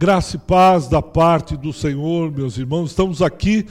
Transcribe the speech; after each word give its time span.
Graça 0.00 0.36
e 0.36 0.38
paz 0.38 0.88
da 0.88 1.02
parte 1.02 1.58
do 1.58 1.74
Senhor, 1.74 2.32
meus 2.32 2.56
irmãos. 2.56 2.88
Estamos 2.88 3.20
aqui 3.20 3.66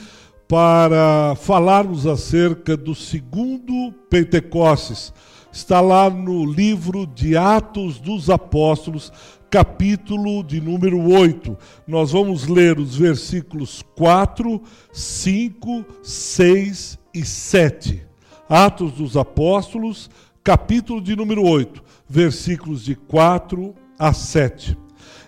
para 0.47 1.33
falarmos 1.35 2.05
acerca 2.05 2.77
do 2.77 2.93
segundo 2.93 3.91
Pentecostes. 4.11 5.11
Está 5.51 5.81
lá 5.81 6.07
no 6.07 6.45
livro 6.45 7.07
de 7.07 7.35
Atos 7.35 7.97
dos 7.97 8.29
Apóstolos, 8.29 9.11
capítulo 9.49 10.43
de 10.43 10.61
número 10.61 11.01
8. 11.11 11.57
Nós 11.87 12.11
vamos 12.11 12.45
ler 12.45 12.77
os 12.77 12.95
versículos 12.95 13.83
4, 13.95 14.61
5, 14.93 15.83
6 16.03 16.99
e 17.11 17.25
7. 17.25 18.05
Atos 18.47 18.91
dos 18.91 19.17
Apóstolos, 19.17 20.11
capítulo 20.43 21.01
de 21.01 21.15
número 21.15 21.43
8, 21.43 21.83
versículos 22.07 22.85
de 22.85 22.93
4 22.93 23.73
a 23.97 24.13
7. 24.13 24.77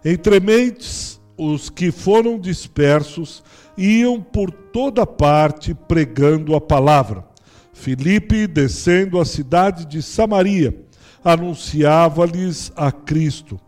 Entre 0.03 0.39
mentes, 0.39 1.21
os 1.37 1.69
que 1.69 1.91
foram 1.91 2.39
dispersos 2.39 3.43
iam 3.77 4.19
por 4.19 4.51
toda 4.51 5.05
parte 5.05 5.75
pregando 5.75 6.55
a 6.55 6.61
palavra. 6.61 7.23
Filipe, 7.71 8.47
descendo 8.47 9.19
a 9.19 9.25
cidade 9.25 9.85
de 9.85 10.01
Samaria, 10.01 10.75
anunciava-lhes 11.23 12.71
a 12.75 12.91
Cristo. 12.91 13.59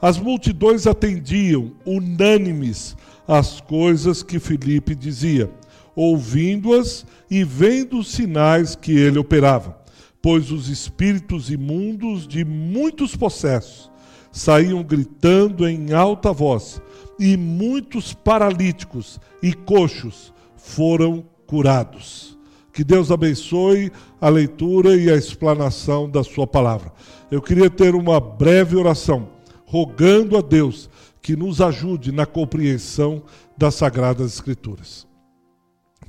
As 0.00 0.18
multidões 0.18 0.86
atendiam, 0.86 1.72
unânimes, 1.84 2.96
às 3.26 3.60
coisas 3.60 4.22
que 4.22 4.38
Filipe 4.38 4.94
dizia, 4.94 5.50
ouvindo-as 5.94 7.04
e 7.28 7.44
vendo 7.44 7.98
os 7.98 8.08
sinais 8.08 8.76
que 8.76 8.92
ele 8.92 9.18
operava, 9.18 9.76
pois 10.22 10.50
os 10.52 10.68
espíritos 10.68 11.50
imundos 11.50 12.26
de 12.26 12.44
muitos 12.44 13.14
possessos 13.14 13.89
saíam 14.32 14.82
gritando 14.82 15.68
em 15.68 15.92
alta 15.92 16.32
voz, 16.32 16.80
e 17.18 17.36
muitos 17.36 18.14
paralíticos 18.14 19.20
e 19.42 19.52
coxos 19.52 20.32
foram 20.56 21.24
curados. 21.46 22.38
Que 22.72 22.84
Deus 22.84 23.10
abençoe 23.10 23.92
a 24.20 24.28
leitura 24.28 24.96
e 24.96 25.10
a 25.10 25.16
explanação 25.16 26.08
da 26.08 26.22
Sua 26.22 26.46
palavra. 26.46 26.92
Eu 27.30 27.42
queria 27.42 27.68
ter 27.68 27.94
uma 27.94 28.18
breve 28.18 28.76
oração, 28.76 29.28
rogando 29.66 30.38
a 30.38 30.40
Deus 30.40 30.88
que 31.20 31.36
nos 31.36 31.60
ajude 31.60 32.10
na 32.10 32.24
compreensão 32.24 33.22
das 33.56 33.74
Sagradas 33.74 34.32
Escrituras. 34.32 35.06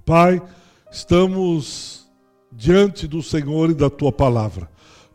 Pai, 0.05 0.41
estamos 0.89 2.09
diante 2.51 3.07
do 3.07 3.21
Senhor 3.21 3.69
e 3.71 3.73
da 3.73 3.89
Tua 3.89 4.11
palavra. 4.11 4.70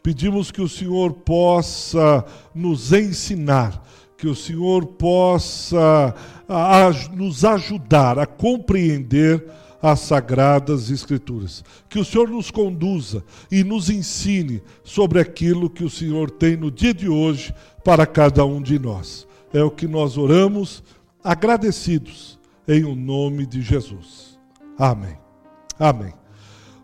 Pedimos 0.07 0.53
que 0.53 0.63
o 0.63 0.69
Senhor 0.69 1.15
possa 1.15 2.25
nos 2.55 2.93
ensinar, 2.93 3.85
que 4.17 4.29
o 4.29 4.37
Senhor 4.37 4.87
possa 4.87 6.15
nos 7.13 7.45
ajudar 7.45 8.17
a 8.17 8.25
compreender 8.25 9.45
as 9.83 9.99
sagradas 9.99 10.91
Escrituras. 10.91 11.65
Que 11.89 11.99
o 11.99 12.05
Senhor 12.05 12.29
nos 12.29 12.53
conduza 12.53 13.25
e 13.51 13.65
nos 13.65 13.91
ensine 13.91 14.63
sobre 14.85 15.19
aquilo 15.19 15.69
que 15.69 15.83
o 15.83 15.91
Senhor 15.91 16.31
tem 16.31 16.57
no 16.57 16.71
dia 16.71 16.95
de 16.95 17.09
hoje 17.09 17.53
para 17.83 18.07
cada 18.07 18.45
um 18.45 18.63
de 18.63 18.79
nós. 18.79 19.27
É 19.53 19.65
o 19.65 19.73
que 19.73 19.89
nós 19.89 20.17
oramos, 20.17 20.85
agradecidos, 21.25 22.39
em 22.69 22.85
o 22.85 22.95
nome 22.95 23.45
de 23.45 23.61
Jesus. 23.61 24.39
Amém. 24.79 25.19
Amém. 25.81 26.26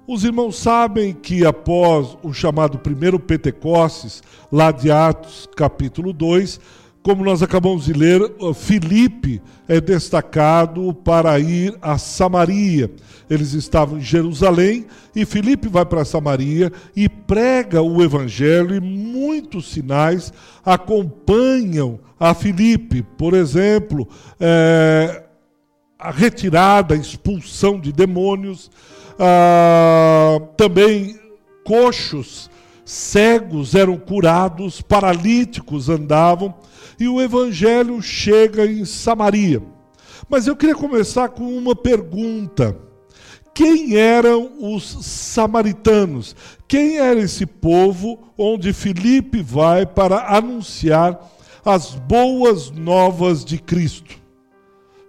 Os 0.06 0.24
irmãos 0.24 0.56
sabem 0.56 1.12
que 1.12 1.46
após 1.46 2.18
o 2.24 2.32
chamado 2.32 2.76
primeiro 2.76 3.20
Pentecostes, 3.20 4.20
lá 4.50 4.72
de 4.72 4.90
Atos 4.90 5.48
capítulo 5.56 6.12
2, 6.12 6.58
como 7.04 7.24
nós 7.24 7.40
acabamos 7.40 7.84
de 7.84 7.92
ler, 7.92 8.20
Filipe 8.52 9.40
é 9.68 9.80
destacado 9.80 10.92
para 10.92 11.38
ir 11.38 11.76
a 11.80 11.98
Samaria. 11.98 12.90
Eles 13.30 13.54
estavam 13.54 13.98
em 13.98 14.02
Jerusalém 14.02 14.86
e 15.14 15.24
Filipe 15.24 15.68
vai 15.68 15.84
para 15.84 16.04
Samaria 16.04 16.72
e 16.96 17.08
prega 17.08 17.80
o 17.80 18.02
evangelho 18.02 18.74
e 18.74 18.80
muitos 18.80 19.70
sinais 19.70 20.32
acompanham 20.64 22.00
a 22.18 22.34
Filipe. 22.34 23.02
Por 23.16 23.34
exemplo, 23.34 24.08
é, 24.40 25.24
a 25.96 26.10
retirada, 26.10 26.94
a 26.94 26.98
expulsão 26.98 27.78
de 27.78 27.92
demônios, 27.92 28.68
ah, 29.18 30.40
também 30.56 31.18
coxos, 31.64 32.50
cegos 32.84 33.74
eram 33.74 33.96
curados, 33.96 34.80
paralíticos 34.80 35.88
andavam, 35.88 36.54
e 36.98 37.08
o 37.08 37.20
evangelho 37.20 38.00
chega 38.02 38.66
em 38.66 38.84
Samaria. 38.84 39.62
Mas 40.28 40.46
eu 40.46 40.56
queria 40.56 40.74
começar 40.74 41.28
com 41.28 41.44
uma 41.56 41.74
pergunta. 41.74 42.76
Quem 43.54 43.96
eram 43.96 44.50
os 44.60 44.84
samaritanos? 45.04 46.34
Quem 46.66 46.98
era 46.98 47.20
esse 47.20 47.44
povo 47.44 48.18
onde 48.38 48.72
Filipe 48.72 49.42
vai 49.42 49.84
para 49.84 50.34
anunciar 50.36 51.20
as 51.64 51.94
boas 51.94 52.70
novas 52.70 53.44
de 53.44 53.58
Cristo? 53.58 54.16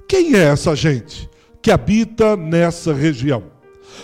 Quem 0.10 0.36
é 0.36 0.44
essa 0.44 0.76
gente 0.76 1.30
que 1.62 1.72
habita 1.72 2.36
nessa 2.36 2.94
região? 2.94 3.53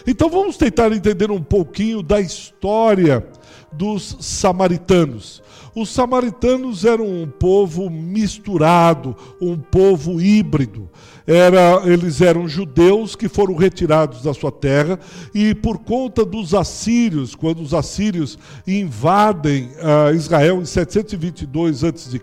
Então 0.05 0.29
vamos 0.29 0.57
tentar 0.57 0.91
entender 0.91 1.31
um 1.31 1.41
pouquinho 1.41 2.01
da 2.01 2.19
história 2.19 3.25
dos 3.71 4.17
samaritanos. 4.19 5.41
Os 5.75 5.89
samaritanos 5.89 6.83
eram 6.83 7.05
um 7.05 7.27
povo 7.27 7.89
misturado, 7.89 9.15
um 9.39 9.57
povo 9.57 10.19
híbrido. 10.19 10.89
Era, 11.25 11.83
eles 11.85 12.21
eram 12.21 12.47
judeus 12.47 13.15
que 13.15 13.29
foram 13.29 13.55
retirados 13.55 14.23
da 14.23 14.33
sua 14.33 14.51
terra 14.51 14.99
e 15.33 15.53
por 15.53 15.77
conta 15.77 16.25
dos 16.25 16.55
assírios, 16.55 17.35
quando 17.35 17.61
os 17.61 17.73
assírios 17.73 18.37
invadem 18.65 19.69
uh, 19.75 20.15
Israel 20.15 20.59
em 20.59 20.65
722 20.65 21.83
a.C., 21.83 22.19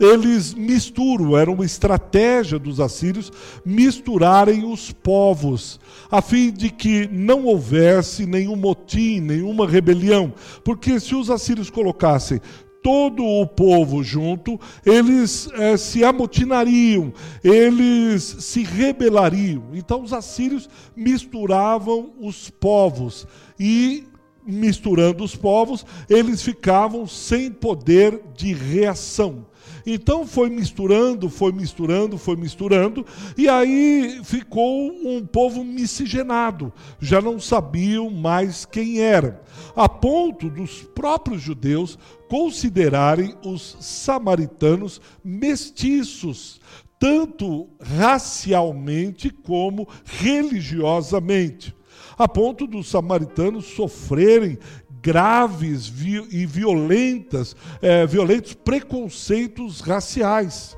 eles 0.00 0.52
misturam, 0.54 1.36
era 1.36 1.50
uma 1.50 1.64
estratégia 1.64 2.58
dos 2.58 2.80
assírios 2.80 3.30
misturarem 3.64 4.64
os 4.64 4.90
povos, 4.90 5.78
a 6.10 6.20
fim 6.20 6.50
de 6.50 6.70
que 6.70 7.08
não 7.08 7.44
houvesse 7.44 8.26
nenhum 8.26 8.56
motim, 8.56 9.20
nenhuma 9.20 9.66
rebelião. 9.68 10.32
Porque 10.64 10.98
se 10.98 11.14
os 11.14 11.30
assírios 11.30 11.70
colocassem 11.70 12.40
todo 12.82 13.24
o 13.24 13.46
povo 13.46 14.02
junto, 14.02 14.58
eles 14.84 15.48
eh, 15.52 15.76
se 15.76 16.04
amotinariam, 16.04 17.12
eles 17.42 18.22
se 18.22 18.64
rebelariam. 18.64 19.66
Então 19.72 20.02
os 20.02 20.12
assírios 20.12 20.68
misturavam 20.96 22.12
os 22.20 22.50
povos 22.50 23.26
e 23.58 24.04
misturando 24.44 25.22
os 25.22 25.36
povos, 25.36 25.86
eles 26.10 26.42
ficavam 26.42 27.06
sem 27.06 27.50
poder 27.50 28.20
de 28.36 28.52
reação. 28.52 29.46
Então 29.86 30.26
foi 30.26 30.48
misturando, 30.48 31.28
foi 31.28 31.52
misturando, 31.52 32.16
foi 32.16 32.36
misturando, 32.36 33.04
e 33.36 33.48
aí 33.48 34.20
ficou 34.24 34.90
um 34.90 35.24
povo 35.26 35.64
miscigenado, 35.64 36.72
já 37.00 37.20
não 37.20 37.40
sabiam 37.40 38.10
mais 38.10 38.64
quem 38.64 39.00
era, 39.00 39.42
a 39.74 39.88
ponto 39.88 40.48
dos 40.48 40.82
próprios 40.82 41.42
judeus 41.42 41.98
considerarem 42.28 43.34
os 43.44 43.76
samaritanos 43.80 45.00
mestiços, 45.24 46.60
tanto 46.98 47.68
racialmente 47.80 49.28
como 49.28 49.88
religiosamente. 50.04 51.74
A 52.16 52.28
ponto 52.28 52.66
dos 52.66 52.88
samaritanos 52.88 53.64
sofrerem 53.66 54.58
graves 55.02 55.92
e 56.30 56.46
violentas, 56.46 57.56
é, 57.82 58.06
violentos 58.06 58.54
preconceitos 58.54 59.80
raciais. 59.80 60.76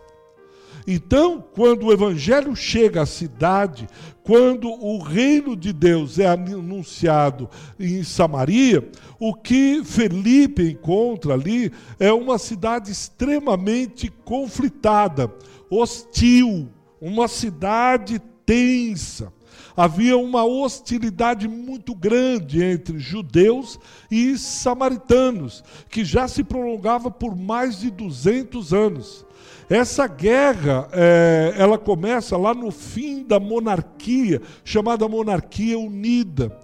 Então, 0.87 1.43
quando 1.55 1.87
o 1.87 1.93
evangelho 1.93 2.55
chega 2.55 3.03
à 3.03 3.07
cidade, 3.07 3.87
quando 4.23 4.69
o 4.69 4.99
reino 4.99 5.57
de 5.57 5.73
Deus 5.73 6.19
é 6.19 6.27
anunciado 6.27 7.49
em 7.79 8.03
Samaria, 8.03 8.91
o 9.19 9.35
que 9.35 9.83
Felipe 9.85 10.71
encontra 10.71 11.35
ali 11.35 11.73
é 11.99 12.13
uma 12.13 12.39
cidade 12.39 12.91
extremamente 12.91 14.13
conflitada, 14.25 15.33
hostil, 15.71 16.69
uma 17.01 17.29
cidade 17.29 18.21
tensa 18.45 19.33
havia 19.77 20.17
uma 20.17 20.45
hostilidade 20.45 21.49
muito 21.49 21.95
grande 21.95 22.63
entre 22.63 22.99
judeus 22.99 23.79
e 24.11 24.39
samaritanos, 24.39 25.65
que 25.89 26.05
já 26.05 26.29
se 26.29 26.45
prolongava 26.45 27.11
por 27.11 27.37
mais 27.37 27.81
de 27.81 27.91
200 27.91 28.73
anos. 28.73 29.27
Essa 29.69 30.07
guerra, 30.07 30.89
é, 30.93 31.55
ela 31.57 31.79
começa 31.79 32.37
lá 32.37 32.55
no 32.55 32.71
fim 32.71 33.25
da 33.25 33.41
monarquia, 33.41 34.43
chamada 34.63 35.09
Monarquia 35.09 35.79
Unida, 35.79 36.55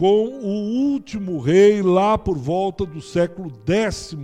com 0.00 0.28
o 0.28 0.92
último 0.92 1.40
rei 1.40 1.82
lá 1.82 2.16
por 2.16 2.38
volta 2.38 2.86
do 2.86 3.02
século 3.02 3.52
X 3.66 4.16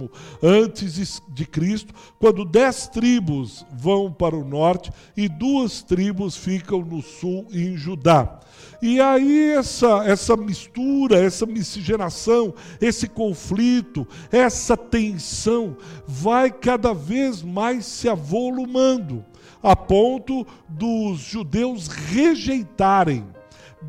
antes 0.43 1.20
de 1.28 1.44
Cristo, 1.44 1.93
quando 2.19 2.46
dez 2.46 2.88
tribos 2.88 3.62
vão 3.75 4.11
para 4.11 4.34
o 4.34 4.43
norte 4.43 4.90
e 5.14 5.28
duas 5.28 5.82
tribos 5.82 6.34
ficam 6.34 6.81
no 6.81 7.02
sul 7.02 7.46
em 7.52 7.76
Judá. 7.76 8.40
E 8.81 8.99
aí 9.02 9.50
essa, 9.50 10.02
essa 10.06 10.34
mistura, 10.34 11.19
essa 11.19 11.44
miscigenação, 11.44 12.55
esse 12.81 13.06
conflito, 13.06 14.08
essa 14.32 14.79
tensão 14.79 15.76
vai 16.06 16.50
cada 16.50 16.94
vez 16.94 17.43
mais 17.43 17.84
se 17.84 18.08
avolumando, 18.08 19.22
a 19.62 19.76
ponto 19.76 20.46
dos 20.70 21.19
judeus 21.19 21.87
rejeitarem 21.87 23.36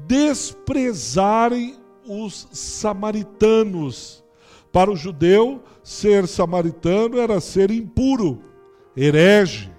desprezarem 0.06 1.76
os 2.08 2.48
samaritanos. 2.52 4.24
Para 4.72 4.92
o 4.92 4.96
judeu, 4.96 5.64
ser 5.82 6.28
samaritano 6.28 7.18
era 7.18 7.40
ser 7.40 7.72
impuro, 7.72 8.42
herege, 8.96 9.72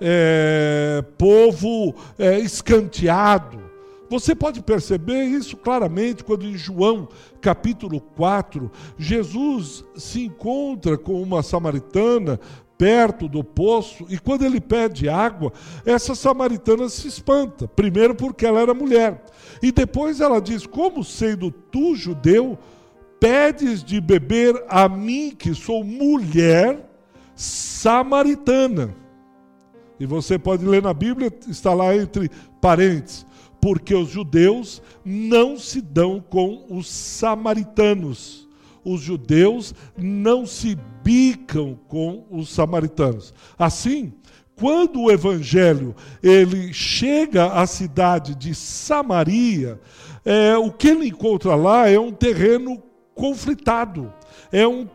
é, 0.00 1.04
povo 1.18 1.94
é, 2.18 2.38
escanteado. 2.38 3.70
Você 4.08 4.34
pode 4.34 4.60
perceber 4.60 5.22
isso 5.24 5.56
claramente 5.56 6.24
quando 6.24 6.44
em 6.44 6.56
João 6.56 7.08
capítulo 7.40 8.00
4, 8.00 8.68
Jesus 8.98 9.84
se 9.94 10.24
encontra 10.24 10.98
com 10.98 11.22
uma 11.22 11.44
samaritana 11.44 12.40
perto 12.80 13.28
do 13.28 13.44
poço 13.44 14.06
e 14.08 14.18
quando 14.18 14.42
ele 14.42 14.58
pede 14.58 15.06
água, 15.06 15.52
essa 15.84 16.14
samaritana 16.14 16.88
se 16.88 17.06
espanta. 17.06 17.68
Primeiro 17.68 18.14
porque 18.14 18.46
ela 18.46 18.58
era 18.58 18.72
mulher 18.72 19.22
e 19.62 19.70
depois 19.70 20.18
ela 20.18 20.40
diz: 20.40 20.66
Como 20.66 21.04
sendo 21.04 21.50
tu 21.50 21.94
judeu, 21.94 22.58
pedes 23.20 23.84
de 23.84 24.00
beber 24.00 24.64
a 24.66 24.88
mim, 24.88 25.36
que 25.38 25.54
sou 25.54 25.84
mulher 25.84 26.90
samaritana? 27.36 28.96
E 29.98 30.06
você 30.06 30.38
pode 30.38 30.64
ler 30.64 30.82
na 30.82 30.94
Bíblia, 30.94 31.30
está 31.48 31.74
lá 31.74 31.94
entre 31.94 32.30
parênteses, 32.62 33.26
porque 33.60 33.94
os 33.94 34.08
judeus 34.08 34.80
não 35.04 35.58
se 35.58 35.82
dão 35.82 36.18
com 36.18 36.64
os 36.70 36.88
samaritanos 36.88 38.48
os 38.84 39.00
judeus 39.00 39.74
não 39.96 40.46
se 40.46 40.76
bicam 41.02 41.78
com 41.88 42.26
os 42.30 42.48
samaritanos. 42.50 43.34
Assim, 43.58 44.12
quando 44.60 45.00
o 45.00 45.10
evangelho 45.10 45.94
ele 46.22 46.72
chega 46.72 47.46
à 47.46 47.66
cidade 47.66 48.34
de 48.34 48.54
Samaria, 48.54 49.80
é, 50.24 50.56
o 50.56 50.70
que 50.70 50.88
ele 50.88 51.08
encontra 51.08 51.54
lá 51.54 51.88
é 51.88 51.98
um 51.98 52.12
terreno 52.12 52.82
conflitado, 53.14 54.12
é 54.52 54.66
um, 54.66 54.86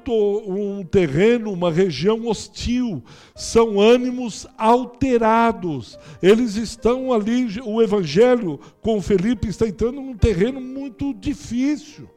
um 0.48 0.84
terreno, 0.84 1.52
uma 1.52 1.72
região 1.72 2.28
hostil, 2.28 3.04
são 3.36 3.80
ânimos 3.80 4.48
alterados. 4.58 5.98
Eles 6.22 6.56
estão 6.56 7.12
ali, 7.12 7.48
o 7.64 7.82
evangelho 7.82 8.60
com 8.82 9.02
Felipe 9.02 9.48
está 9.48 9.68
entrando 9.68 10.02
num 10.02 10.16
terreno 10.16 10.60
muito 10.60 11.14
difícil. 11.14 12.10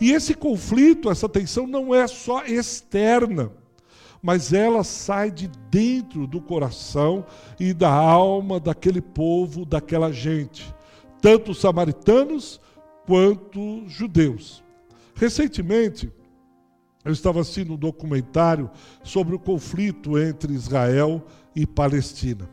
E 0.00 0.12
esse 0.12 0.34
conflito, 0.34 1.10
essa 1.10 1.28
tensão 1.28 1.66
não 1.66 1.94
é 1.94 2.06
só 2.06 2.44
externa, 2.44 3.50
mas 4.22 4.52
ela 4.52 4.82
sai 4.82 5.30
de 5.30 5.48
dentro 5.70 6.26
do 6.26 6.40
coração 6.40 7.24
e 7.58 7.72
da 7.72 7.90
alma 7.90 8.58
daquele 8.58 9.00
povo, 9.00 9.64
daquela 9.64 10.12
gente, 10.12 10.74
tanto 11.20 11.54
samaritanos 11.54 12.60
quanto 13.06 13.84
judeus. 13.86 14.62
Recentemente, 15.14 16.12
eu 17.04 17.12
estava 17.12 17.40
assistindo 17.40 17.74
um 17.74 17.76
documentário 17.76 18.68
sobre 19.02 19.34
o 19.34 19.38
conflito 19.38 20.18
entre 20.18 20.52
Israel 20.52 21.24
e 21.54 21.64
Palestina. 21.64 22.50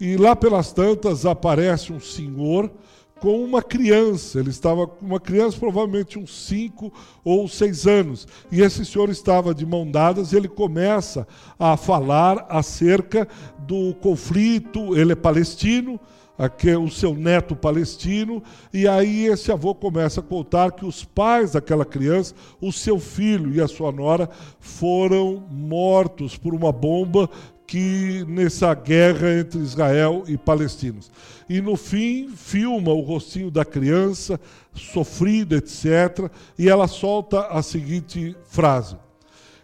E 0.00 0.16
lá 0.16 0.34
pelas 0.34 0.72
tantas 0.72 1.26
aparece 1.26 1.92
um 1.92 2.00
senhor 2.00 2.72
com 3.22 3.44
uma 3.44 3.62
criança. 3.62 4.40
Ele 4.40 4.50
estava 4.50 4.84
com 4.84 5.06
uma 5.06 5.20
criança, 5.20 5.56
provavelmente 5.56 6.18
uns 6.18 6.46
5 6.46 6.92
ou 7.24 7.46
6 7.46 7.86
anos. 7.86 8.26
E 8.50 8.60
esse 8.60 8.84
senhor 8.84 9.08
estava 9.10 9.54
de 9.54 9.64
mão 9.64 9.88
dadas 9.88 10.32
e 10.32 10.36
ele 10.36 10.48
começa 10.48 11.24
a 11.56 11.76
falar 11.76 12.44
acerca 12.48 13.28
do 13.60 13.94
conflito. 13.94 14.96
Ele 14.96 15.12
é 15.12 15.14
palestino, 15.14 16.00
aqui 16.36 16.70
é 16.70 16.76
o 16.76 16.90
seu 16.90 17.14
neto 17.14 17.54
palestino, 17.54 18.42
e 18.74 18.88
aí 18.88 19.26
esse 19.26 19.52
avô 19.52 19.72
começa 19.72 20.18
a 20.18 20.24
contar 20.24 20.72
que 20.72 20.84
os 20.84 21.04
pais 21.04 21.52
daquela 21.52 21.84
criança, 21.84 22.34
o 22.60 22.72
seu 22.72 22.98
filho 22.98 23.54
e 23.54 23.60
a 23.60 23.68
sua 23.68 23.92
nora, 23.92 24.28
foram 24.58 25.44
mortos 25.48 26.36
por 26.36 26.54
uma 26.54 26.72
bomba 26.72 27.30
que 27.72 28.22
nessa 28.28 28.74
guerra 28.74 29.32
entre 29.32 29.58
Israel 29.58 30.24
e 30.26 30.36
palestinos. 30.36 31.10
E 31.48 31.58
no 31.58 31.74
fim, 31.74 32.28
filma 32.28 32.92
o 32.92 33.00
rostinho 33.00 33.50
da 33.50 33.64
criança, 33.64 34.38
sofrida, 34.74 35.56
etc. 35.56 36.30
E 36.58 36.68
ela 36.68 36.86
solta 36.86 37.46
a 37.46 37.62
seguinte 37.62 38.36
frase: 38.44 38.94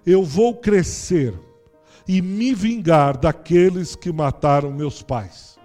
Eu 0.06 0.25
vou 0.25 0.55
crescer 0.55 1.34
e 2.08 2.22
me 2.22 2.55
vingar 2.55 3.19
daqueles 3.19 3.94
que 3.94 4.11
mataram 4.11 4.72
meus 4.72 5.02
pais. 5.02 5.58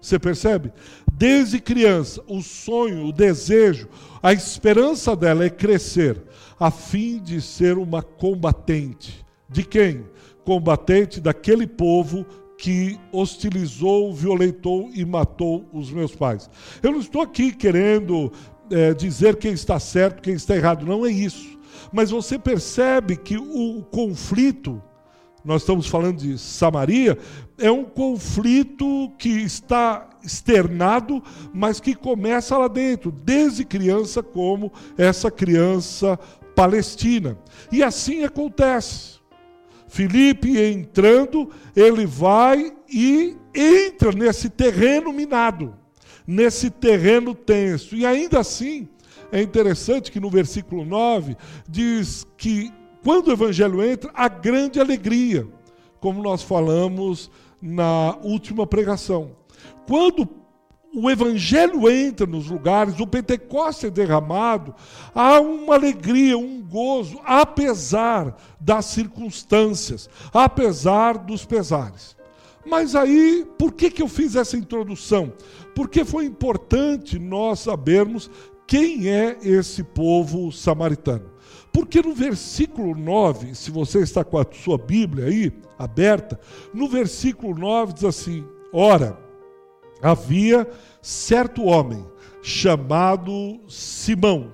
Você 0.00 0.20
percebe? 0.20 0.72
Desde 1.12 1.58
criança, 1.58 2.22
o 2.28 2.40
sonho, 2.42 3.06
o 3.06 3.12
desejo, 3.12 3.88
a 4.22 4.32
esperança 4.32 5.16
dela 5.16 5.44
é 5.44 5.50
crescer, 5.50 6.22
a 6.60 6.70
fim 6.70 7.18
de 7.18 7.40
ser 7.40 7.76
uma 7.76 8.04
combatente. 8.04 9.26
De 9.48 9.64
quem? 9.64 10.04
Combatente 10.48 11.20
daquele 11.20 11.66
povo 11.66 12.24
que 12.56 12.98
hostilizou, 13.12 14.14
violentou 14.14 14.88
e 14.94 15.04
matou 15.04 15.68
os 15.74 15.90
meus 15.90 16.14
pais. 16.14 16.48
Eu 16.82 16.90
não 16.90 17.00
estou 17.00 17.20
aqui 17.20 17.52
querendo 17.52 18.32
é, 18.70 18.94
dizer 18.94 19.36
quem 19.36 19.52
está 19.52 19.78
certo, 19.78 20.22
quem 20.22 20.32
está 20.32 20.56
errado, 20.56 20.86
não 20.86 21.04
é 21.04 21.10
isso. 21.10 21.58
Mas 21.92 22.08
você 22.08 22.38
percebe 22.38 23.14
que 23.14 23.36
o 23.36 23.82
conflito, 23.90 24.82
nós 25.44 25.60
estamos 25.60 25.86
falando 25.86 26.16
de 26.16 26.38
Samaria, 26.38 27.18
é 27.58 27.70
um 27.70 27.84
conflito 27.84 29.12
que 29.18 29.28
está 29.28 30.08
externado, 30.24 31.22
mas 31.52 31.78
que 31.78 31.94
começa 31.94 32.56
lá 32.56 32.68
dentro, 32.68 33.12
desde 33.12 33.66
criança, 33.66 34.22
como 34.22 34.72
essa 34.96 35.30
criança 35.30 36.18
palestina. 36.56 37.36
E 37.70 37.82
assim 37.82 38.24
acontece. 38.24 39.17
Filipe 39.88 40.58
entrando, 40.60 41.50
ele 41.74 42.06
vai 42.06 42.72
e 42.88 43.36
entra 43.54 44.12
nesse 44.12 44.48
terreno 44.48 45.12
minado, 45.12 45.74
nesse 46.26 46.70
terreno 46.70 47.34
tenso. 47.34 47.96
E 47.96 48.06
ainda 48.06 48.38
assim, 48.38 48.88
é 49.32 49.42
interessante 49.42 50.12
que 50.12 50.20
no 50.20 50.30
versículo 50.30 50.84
9 50.84 51.36
diz 51.68 52.26
que 52.36 52.72
quando 53.02 53.28
o 53.28 53.32
evangelho 53.32 53.82
entra, 53.82 54.10
há 54.14 54.28
grande 54.28 54.78
alegria, 54.78 55.46
como 56.00 56.22
nós 56.22 56.42
falamos 56.42 57.30
na 57.60 58.16
última 58.22 58.66
pregação. 58.66 59.32
Quando 59.86 60.28
o 60.94 61.10
evangelho 61.10 61.88
entra 61.88 62.26
nos 62.26 62.48
lugares, 62.48 62.98
o 62.98 63.06
Pentecostes 63.06 63.84
é 63.84 63.90
derramado, 63.90 64.74
há 65.14 65.40
uma 65.40 65.74
alegria, 65.74 66.36
um 66.36 66.62
gozo, 66.62 67.20
apesar 67.24 68.36
das 68.60 68.86
circunstâncias, 68.86 70.08
apesar 70.32 71.18
dos 71.18 71.44
pesares. 71.44 72.16
Mas 72.66 72.94
aí, 72.94 73.46
por 73.58 73.72
que, 73.72 73.90
que 73.90 74.02
eu 74.02 74.08
fiz 74.08 74.36
essa 74.36 74.56
introdução? 74.56 75.32
Porque 75.74 76.04
foi 76.04 76.24
importante 76.24 77.18
nós 77.18 77.60
sabermos 77.60 78.30
quem 78.66 79.08
é 79.08 79.38
esse 79.42 79.82
povo 79.82 80.52
samaritano. 80.52 81.30
Porque 81.72 82.02
no 82.02 82.14
versículo 82.14 82.94
9, 82.94 83.54
se 83.54 83.70
você 83.70 84.00
está 84.00 84.24
com 84.24 84.36
a 84.38 84.46
sua 84.52 84.76
Bíblia 84.76 85.26
aí 85.26 85.52
aberta, 85.78 86.38
no 86.74 86.88
versículo 86.88 87.56
9 87.58 87.92
diz 87.94 88.04
assim: 88.04 88.44
Ora, 88.72 89.18
havia 90.02 90.68
certo 91.02 91.64
homem 91.64 92.04
chamado 92.42 93.60
Simão, 93.68 94.52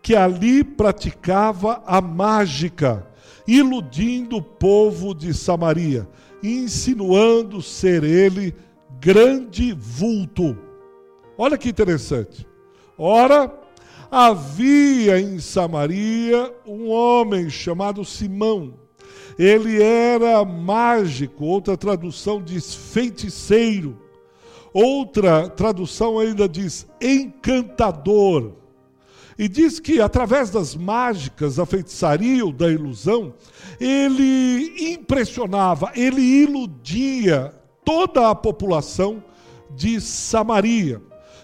que 0.00 0.14
ali 0.14 0.64
praticava 0.64 1.82
a 1.86 2.00
mágica, 2.00 3.06
iludindo 3.46 4.36
o 4.36 4.42
povo 4.42 5.14
de 5.14 5.32
Samaria, 5.32 6.08
insinuando 6.42 7.62
ser 7.62 8.02
ele 8.02 8.54
grande 9.00 9.72
vulto. 9.72 10.56
Olha 11.38 11.56
que 11.56 11.68
interessante. 11.68 12.46
Ora, 12.98 13.52
havia 14.10 15.20
em 15.20 15.38
Samaria 15.38 16.52
um 16.66 16.88
homem 16.90 17.48
chamado 17.48 18.04
Simão. 18.04 18.74
Ele 19.38 19.82
era 19.82 20.44
mágico, 20.44 21.44
outra 21.44 21.76
tradução 21.76 22.42
diz 22.42 22.74
feiticeiro 22.74 24.01
Outra 24.72 25.48
tradução 25.48 26.18
ainda 26.18 26.48
diz 26.48 26.86
encantador. 27.00 28.52
E 29.38 29.48
diz 29.48 29.80
que 29.80 30.00
através 30.00 30.50
das 30.50 30.74
mágicas, 30.74 31.56
da 31.56 31.66
feitiçaria 31.66 32.44
ou 32.44 32.52
da 32.52 32.70
ilusão, 32.70 33.34
ele 33.80 34.92
impressionava, 34.92 35.90
ele 35.94 36.20
iludia 36.20 37.52
toda 37.84 38.30
a 38.30 38.34
população 38.34 39.22
de 39.74 40.00
Samaria. 40.00 41.00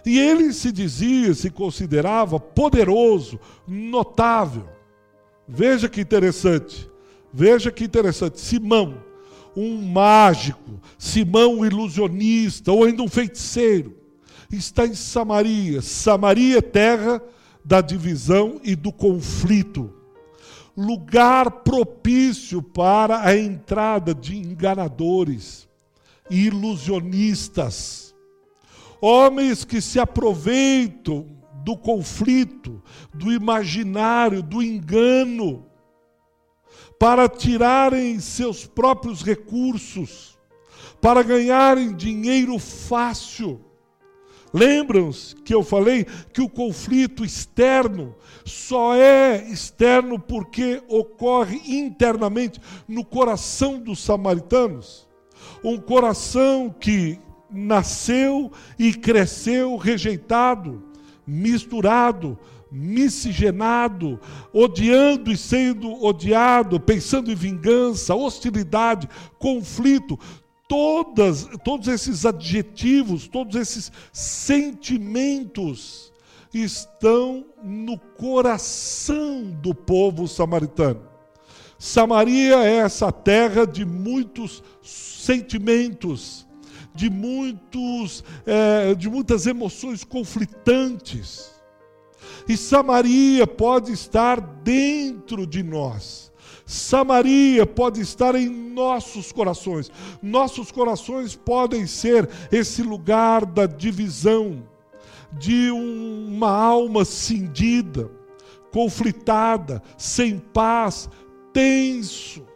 E 0.06 0.18
ele 0.18 0.52
se 0.52 0.70
dizia, 0.70 1.34
se 1.34 1.50
considerava 1.50 2.38
poderoso, 2.38 3.38
notável. 3.66 4.68
Veja 5.46 5.88
que 5.88 6.00
interessante. 6.00 6.90
Veja 7.32 7.70
que 7.70 7.84
interessante. 7.84 8.40
Simão, 8.40 9.02
um 9.60 9.82
mágico, 9.82 10.80
Simão, 10.96 11.58
um 11.58 11.66
ilusionista, 11.66 12.70
ou 12.70 12.84
ainda 12.84 13.02
um 13.02 13.08
feiticeiro, 13.08 13.96
está 14.50 14.86
em 14.86 14.94
Samaria. 14.94 15.82
Samaria 15.82 16.58
é 16.58 16.62
terra 16.62 17.20
da 17.64 17.80
divisão 17.80 18.60
e 18.62 18.76
do 18.76 18.92
conflito. 18.92 19.92
Lugar 20.76 21.50
propício 21.50 22.62
para 22.62 23.26
a 23.26 23.36
entrada 23.36 24.14
de 24.14 24.36
enganadores 24.36 25.68
ilusionistas. 26.30 28.14
Homens 29.00 29.64
que 29.64 29.80
se 29.80 29.98
aproveitam 29.98 31.26
do 31.64 31.76
conflito, 31.76 32.82
do 33.12 33.32
imaginário, 33.32 34.42
do 34.42 34.62
engano, 34.62 35.67
para 36.98 37.28
tirarem 37.28 38.18
seus 38.20 38.66
próprios 38.66 39.22
recursos, 39.22 40.38
para 41.00 41.22
ganharem 41.22 41.94
dinheiro 41.94 42.58
fácil 42.58 43.68
Lembram-se 44.52 45.36
que 45.36 45.54
eu 45.54 45.62
falei 45.62 46.06
que 46.32 46.40
o 46.40 46.48
conflito 46.48 47.24
externo 47.24 48.14
só 48.44 48.94
é 48.94 49.44
externo 49.50 50.18
porque 50.18 50.82
ocorre 50.88 51.60
internamente 51.66 52.60
no 52.86 53.04
coração 53.04 53.78
dos 53.78 54.02
samaritanos? 54.02 55.06
Um 55.62 55.76
coração 55.78 56.74
que 56.78 57.18
nasceu 57.50 58.50
e 58.78 58.92
cresceu 58.92 59.76
rejeitado, 59.76 60.82
misturado, 61.26 62.38
miscigenado, 62.70 64.20
odiando 64.52 65.32
e 65.32 65.36
sendo 65.36 66.04
odiado, 66.04 66.78
pensando 66.78 67.30
em 67.30 67.34
vingança, 67.34 68.14
hostilidade, 68.14 69.08
conflito, 69.38 70.18
todas, 70.68 71.48
todos 71.64 71.88
esses 71.88 72.26
adjetivos, 72.26 73.26
todos 73.26 73.56
esses 73.56 73.90
sentimentos 74.12 76.12
estão 76.52 77.46
no 77.62 77.98
coração 77.98 79.44
do 79.44 79.74
povo 79.74 80.28
samaritano. 80.28 81.08
Samaria 81.78 82.64
é 82.64 82.78
essa 82.78 83.12
terra 83.12 83.66
de 83.66 83.84
muitos 83.84 84.62
sentimentos, 84.82 86.46
de, 86.94 87.08
muitos, 87.08 88.24
é, 88.44 88.94
de 88.94 89.08
muitas 89.08 89.46
emoções 89.46 90.02
conflitantes. 90.02 91.57
E 92.48 92.56
Samaria 92.56 93.46
pode 93.46 93.92
estar 93.92 94.40
dentro 94.40 95.46
de 95.46 95.62
nós. 95.62 96.32
Samaria 96.64 97.64
pode 97.64 98.00
estar 98.00 98.34
em 98.34 98.48
nossos 98.48 99.32
corações. 99.32 99.90
Nossos 100.22 100.70
corações 100.70 101.34
podem 101.34 101.86
ser 101.86 102.28
esse 102.52 102.82
lugar 102.82 103.46
da 103.46 103.66
divisão, 103.66 104.62
de 105.32 105.70
uma 105.70 106.50
alma 106.50 107.04
cindida, 107.04 108.10
conflitada, 108.70 109.82
sem 109.96 110.38
paz, 110.38 111.08
tenso. 111.52 112.47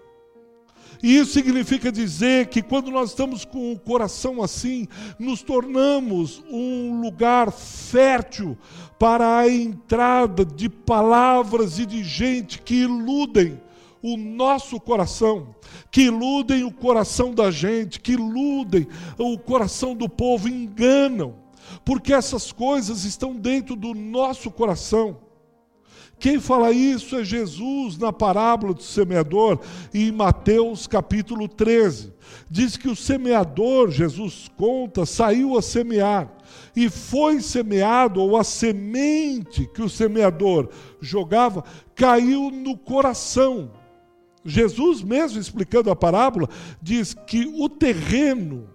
E 1.02 1.16
isso 1.16 1.32
significa 1.32 1.90
dizer 1.90 2.46
que 2.46 2.62
quando 2.62 2.90
nós 2.90 3.10
estamos 3.10 3.44
com 3.44 3.72
o 3.72 3.78
coração 3.78 4.40
assim, 4.40 4.86
nos 5.18 5.42
tornamos 5.42 6.44
um 6.48 7.00
lugar 7.00 7.50
fértil 7.50 8.56
para 8.98 9.38
a 9.38 9.48
entrada 9.48 10.44
de 10.44 10.68
palavras 10.68 11.80
e 11.80 11.86
de 11.86 12.04
gente 12.04 12.62
que 12.62 12.82
iludem 12.82 13.60
o 14.00 14.16
nosso 14.16 14.80
coração, 14.80 15.54
que 15.90 16.02
iludem 16.02 16.62
o 16.62 16.72
coração 16.72 17.34
da 17.34 17.50
gente, 17.50 17.98
que 17.98 18.12
iludem 18.12 18.86
o 19.18 19.36
coração 19.38 19.96
do 19.96 20.08
povo, 20.08 20.48
enganam, 20.48 21.34
porque 21.84 22.12
essas 22.12 22.52
coisas 22.52 23.04
estão 23.04 23.34
dentro 23.34 23.74
do 23.74 23.92
nosso 23.92 24.50
coração. 24.52 25.16
Quem 26.22 26.38
fala 26.38 26.70
isso 26.70 27.16
é 27.16 27.24
Jesus 27.24 27.98
na 27.98 28.12
parábola 28.12 28.72
do 28.72 28.82
semeador, 28.84 29.58
em 29.92 30.12
Mateus 30.12 30.86
capítulo 30.86 31.48
13. 31.48 32.12
Diz 32.48 32.76
que 32.76 32.88
o 32.88 32.94
semeador, 32.94 33.90
Jesus 33.90 34.48
conta, 34.56 35.04
saiu 35.04 35.58
a 35.58 35.60
semear. 35.60 36.32
E 36.76 36.88
foi 36.88 37.40
semeado, 37.40 38.20
ou 38.20 38.36
a 38.36 38.44
semente 38.44 39.68
que 39.74 39.82
o 39.82 39.88
semeador 39.88 40.68
jogava, 41.00 41.64
caiu 41.92 42.52
no 42.52 42.78
coração 42.78 43.72
Jesus, 44.44 45.02
mesmo 45.02 45.40
explicando 45.40 45.90
a 45.90 45.96
parábola, 45.96 46.48
diz 46.80 47.14
que 47.14 47.52
o 47.58 47.68
terreno, 47.68 48.70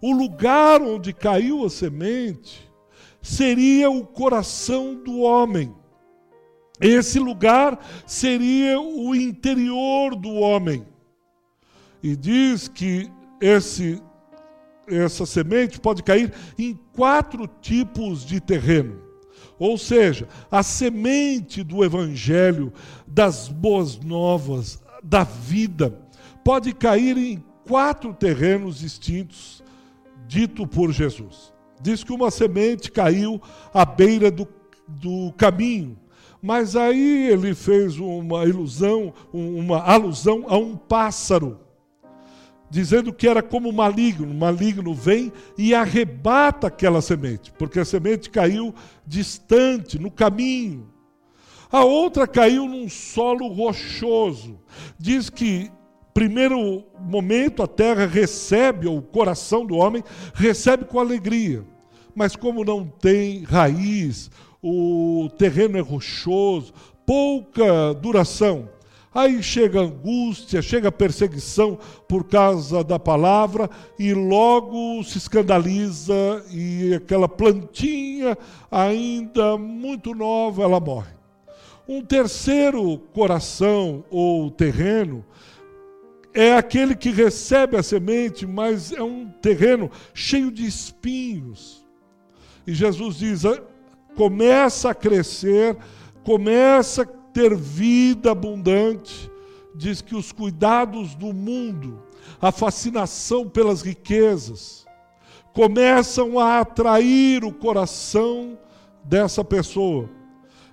o 0.00 0.12
lugar 0.12 0.80
onde 0.80 1.12
caiu 1.12 1.62
a 1.62 1.68
semente, 1.68 2.66
seria 3.20 3.90
o 3.90 4.06
coração 4.06 4.94
do 4.94 5.20
homem. 5.20 5.78
Esse 6.80 7.18
lugar 7.18 7.78
seria 8.06 8.80
o 8.80 9.14
interior 9.14 10.16
do 10.16 10.32
homem. 10.32 10.86
E 12.02 12.16
diz 12.16 12.68
que 12.68 13.10
esse, 13.40 14.02
essa 14.88 15.26
semente 15.26 15.78
pode 15.78 16.02
cair 16.02 16.32
em 16.58 16.78
quatro 16.94 17.46
tipos 17.60 18.24
de 18.24 18.40
terreno. 18.40 19.10
Ou 19.58 19.76
seja, 19.76 20.26
a 20.50 20.62
semente 20.62 21.62
do 21.62 21.84
evangelho, 21.84 22.72
das 23.06 23.48
boas 23.48 23.98
novas, 23.98 24.82
da 25.02 25.22
vida 25.22 25.98
pode 26.42 26.72
cair 26.72 27.16
em 27.18 27.44
quatro 27.66 28.14
terrenos 28.14 28.78
distintos, 28.80 29.62
dito 30.26 30.66
por 30.66 30.92
Jesus. 30.92 31.52
Diz 31.82 32.02
que 32.02 32.12
uma 32.12 32.30
semente 32.30 32.90
caiu 32.90 33.40
à 33.72 33.84
beira 33.84 34.30
do, 34.30 34.48
do 34.88 35.32
caminho, 35.36 35.98
mas 36.42 36.74
aí 36.74 37.28
ele 37.28 37.54
fez 37.54 37.98
uma 37.98 38.44
ilusão, 38.44 39.12
uma 39.32 39.80
alusão 39.82 40.44
a 40.48 40.56
um 40.56 40.76
pássaro, 40.76 41.60
dizendo 42.70 43.12
que 43.12 43.28
era 43.28 43.42
como 43.42 43.72
maligno. 43.72 44.30
O 44.30 44.34
maligno 44.34 44.94
vem 44.94 45.32
e 45.58 45.74
arrebata 45.74 46.68
aquela 46.68 47.02
semente, 47.02 47.52
porque 47.52 47.80
a 47.80 47.84
semente 47.84 48.30
caiu 48.30 48.74
distante, 49.06 49.98
no 49.98 50.10
caminho. 50.10 50.88
A 51.70 51.84
outra 51.84 52.26
caiu 52.26 52.66
num 52.66 52.88
solo 52.88 53.46
rochoso. 53.48 54.58
Diz 54.98 55.28
que, 55.30 55.70
primeiro 56.12 56.84
momento, 56.98 57.62
a 57.62 57.66
terra 57.66 58.06
recebe, 58.06 58.88
ou 58.88 58.98
o 58.98 59.02
coração 59.02 59.64
do 59.66 59.76
homem 59.76 60.02
recebe 60.34 60.84
com 60.84 60.98
alegria. 60.98 61.64
Mas 62.14 62.34
como 62.34 62.64
não 62.64 62.84
tem 62.84 63.44
raiz, 63.44 64.30
o 64.62 65.28
terreno 65.38 65.78
é 65.78 65.80
rochoso, 65.80 66.72
pouca 67.06 67.94
duração. 67.94 68.68
Aí 69.12 69.42
chega 69.42 69.80
angústia, 69.80 70.62
chega 70.62 70.92
perseguição 70.92 71.76
por 72.06 72.28
causa 72.28 72.84
da 72.84 72.96
palavra 72.96 73.68
e 73.98 74.14
logo 74.14 75.02
se 75.02 75.18
escandaliza 75.18 76.44
e 76.52 76.94
aquela 76.94 77.28
plantinha 77.28 78.38
ainda 78.70 79.58
muito 79.58 80.14
nova 80.14 80.62
ela 80.62 80.78
morre. 80.78 81.12
Um 81.88 82.02
terceiro 82.02 82.98
coração 83.12 84.04
ou 84.10 84.48
terreno 84.48 85.24
é 86.32 86.54
aquele 86.54 86.94
que 86.94 87.10
recebe 87.10 87.76
a 87.76 87.82
semente, 87.82 88.46
mas 88.46 88.92
é 88.92 89.02
um 89.02 89.28
terreno 89.42 89.90
cheio 90.14 90.52
de 90.52 90.64
espinhos. 90.64 91.84
E 92.64 92.72
Jesus 92.72 93.16
diz: 93.16 93.42
começa 94.20 94.90
a 94.90 94.94
crescer, 94.94 95.78
começa 96.22 97.04
a 97.04 97.06
ter 97.06 97.56
vida 97.56 98.32
abundante. 98.32 99.30
Diz 99.74 100.02
que 100.02 100.14
os 100.14 100.30
cuidados 100.30 101.14
do 101.14 101.32
mundo, 101.32 102.02
a 102.38 102.52
fascinação 102.52 103.48
pelas 103.48 103.80
riquezas, 103.80 104.84
começam 105.54 106.38
a 106.38 106.60
atrair 106.60 107.46
o 107.46 107.50
coração 107.50 108.58
dessa 109.02 109.42
pessoa 109.42 110.06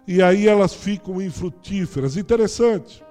e 0.05 0.21
aí 0.21 0.45
elas 0.45 0.73
ficam 0.73 1.21
infrutíferas. 1.21 2.17
Interessante. 2.17 3.01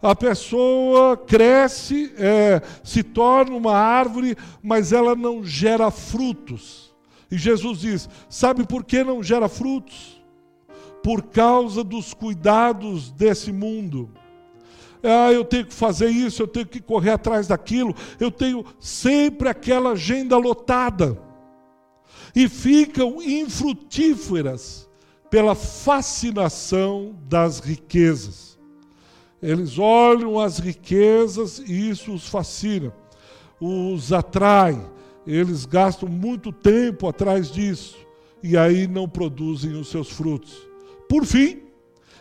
A 0.00 0.14
pessoa 0.14 1.16
cresce, 1.16 2.14
é, 2.16 2.62
se 2.84 3.02
torna 3.02 3.56
uma 3.56 3.76
árvore, 3.76 4.36
mas 4.62 4.92
ela 4.92 5.16
não 5.16 5.44
gera 5.44 5.90
frutos. 5.90 6.85
E 7.30 7.36
Jesus 7.36 7.80
diz: 7.80 8.08
sabe 8.28 8.66
por 8.66 8.84
que 8.84 9.02
não 9.02 9.22
gera 9.22 9.48
frutos? 9.48 10.16
por 11.06 11.22
causa 11.22 11.84
dos 11.84 12.12
cuidados 12.12 13.12
desse 13.12 13.52
mundo. 13.52 14.10
Ah, 15.00 15.32
eu 15.32 15.44
tenho 15.44 15.64
que 15.64 15.72
fazer 15.72 16.08
isso, 16.08 16.42
eu 16.42 16.48
tenho 16.48 16.66
que 16.66 16.80
correr 16.80 17.10
atrás 17.10 17.46
daquilo, 17.46 17.94
eu 18.18 18.28
tenho 18.28 18.64
sempre 18.80 19.48
aquela 19.48 19.92
agenda 19.92 20.36
lotada. 20.36 21.16
E 22.34 22.48
ficam 22.48 23.22
infrutíferas 23.22 24.90
pela 25.30 25.54
fascinação 25.54 27.14
das 27.28 27.60
riquezas. 27.60 28.58
Eles 29.40 29.78
olham 29.78 30.40
as 30.40 30.58
riquezas 30.58 31.60
e 31.60 31.88
isso 31.88 32.12
os 32.12 32.26
fascina, 32.26 32.92
os 33.60 34.12
atrai. 34.12 34.76
Eles 35.26 35.66
gastam 35.66 36.08
muito 36.08 36.52
tempo 36.52 37.08
atrás 37.08 37.50
disso 37.50 37.96
e 38.42 38.56
aí 38.56 38.86
não 38.86 39.08
produzem 39.08 39.72
os 39.72 39.88
seus 39.88 40.10
frutos. 40.10 40.56
Por 41.08 41.24
fim, 41.24 41.62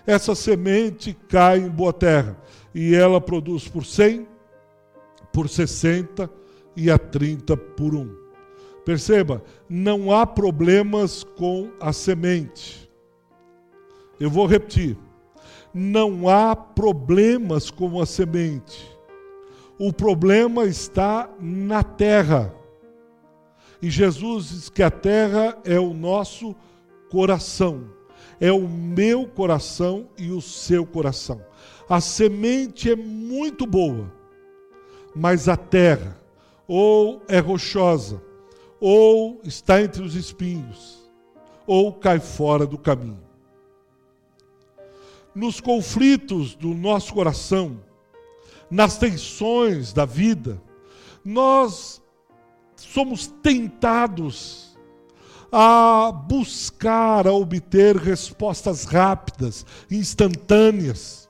essa 0.05 0.33
semente 0.35 1.15
cai 1.27 1.59
em 1.59 1.69
boa 1.69 1.93
terra 1.93 2.37
e 2.73 2.95
ela 2.95 3.21
produz 3.21 3.67
por 3.67 3.85
100, 3.85 4.27
por 5.31 5.49
60 5.49 6.29
e 6.75 6.89
a 6.89 6.97
30 6.97 7.55
por 7.55 7.95
um. 7.95 8.25
Perceba, 8.83 9.43
não 9.67 10.11
há 10.11 10.27
problemas 10.27 11.23
com 11.23 11.71
a 11.79 11.91
semente. 11.91 12.89
Eu 14.19 14.29
vou 14.29 14.45
repetir. 14.45 14.97
Não 15.73 16.29
há 16.29 16.55
problemas 16.55 17.69
com 17.69 17.99
a 17.99 18.05
semente. 18.05 18.89
O 19.77 19.91
problema 19.91 20.65
está 20.65 21.29
na 21.39 21.83
terra. 21.83 22.53
E 23.85 23.89
Jesus 23.91 24.49
diz 24.49 24.67
que 24.67 24.81
a 24.81 24.89
terra 24.89 25.55
é 25.63 25.79
o 25.79 25.93
nosso 25.93 26.55
coração, 27.07 27.87
é 28.39 28.51
o 28.51 28.67
meu 28.67 29.27
coração 29.27 30.09
e 30.17 30.31
o 30.31 30.41
seu 30.41 30.87
coração. 30.87 31.39
A 31.87 32.01
semente 32.01 32.89
é 32.89 32.95
muito 32.95 33.67
boa, 33.67 34.11
mas 35.15 35.47
a 35.47 35.55
terra 35.55 36.19
ou 36.67 37.21
é 37.27 37.37
rochosa, 37.37 38.19
ou 38.79 39.39
está 39.43 39.79
entre 39.79 40.01
os 40.01 40.15
espinhos, 40.15 41.07
ou 41.67 41.93
cai 41.93 42.19
fora 42.19 42.65
do 42.65 42.79
caminho. 42.79 43.21
Nos 45.35 45.61
conflitos 45.61 46.55
do 46.55 46.69
nosso 46.69 47.13
coração, 47.13 47.79
nas 48.67 48.97
tensões 48.97 49.93
da 49.93 50.05
vida, 50.05 50.59
nós 51.23 52.01
somos 52.75 53.27
tentados 53.27 54.65
a 55.51 56.11
buscar, 56.11 57.27
a 57.27 57.31
obter 57.33 57.95
respostas 57.95 58.85
rápidas, 58.85 59.65
instantâneas. 59.89 61.29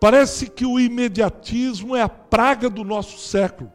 Parece 0.00 0.48
que 0.48 0.64
o 0.64 0.80
imediatismo 0.80 1.94
é 1.94 2.02
a 2.02 2.08
praga 2.08 2.70
do 2.70 2.84
nosso 2.84 3.18
século. 3.18 3.72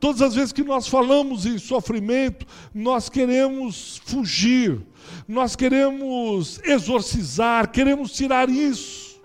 Todas 0.00 0.20
as 0.22 0.34
vezes 0.34 0.52
que 0.52 0.64
nós 0.64 0.88
falamos 0.88 1.46
em 1.46 1.58
sofrimento, 1.58 2.46
nós 2.74 3.08
queremos 3.08 4.00
fugir, 4.04 4.84
nós 5.28 5.54
queremos 5.54 6.60
exorcizar, 6.64 7.70
queremos 7.70 8.12
tirar 8.12 8.48
isso. 8.48 9.20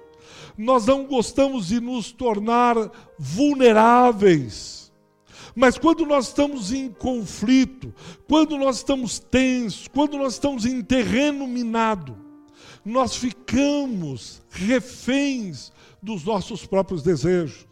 Nós 0.57 0.85
não 0.85 1.05
gostamos 1.05 1.67
de 1.67 1.79
nos 1.79 2.11
tornar 2.11 2.75
vulneráveis 3.17 4.76
mas 5.57 5.75
quando 5.75 6.05
nós 6.05 6.27
estamos 6.27 6.71
em 6.71 6.87
conflito, 6.87 7.91
quando 8.29 8.55
nós 8.59 8.77
estamos 8.77 9.17
tensos, 9.17 9.87
quando 9.87 10.15
nós 10.15 10.33
estamos 10.33 10.67
em 10.67 10.83
terreno 10.83 11.47
minado, 11.47 12.15
nós 12.85 13.15
ficamos 13.15 14.39
reféns 14.51 15.71
dos 15.99 16.23
nossos 16.23 16.63
próprios 16.63 17.01
desejos. 17.01 17.65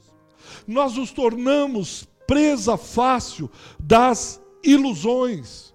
Nós 0.66 0.96
nos 0.96 1.12
tornamos 1.12 2.08
presa 2.26 2.76
fácil 2.76 3.52
das 3.80 4.42
ilusões. 4.64 5.72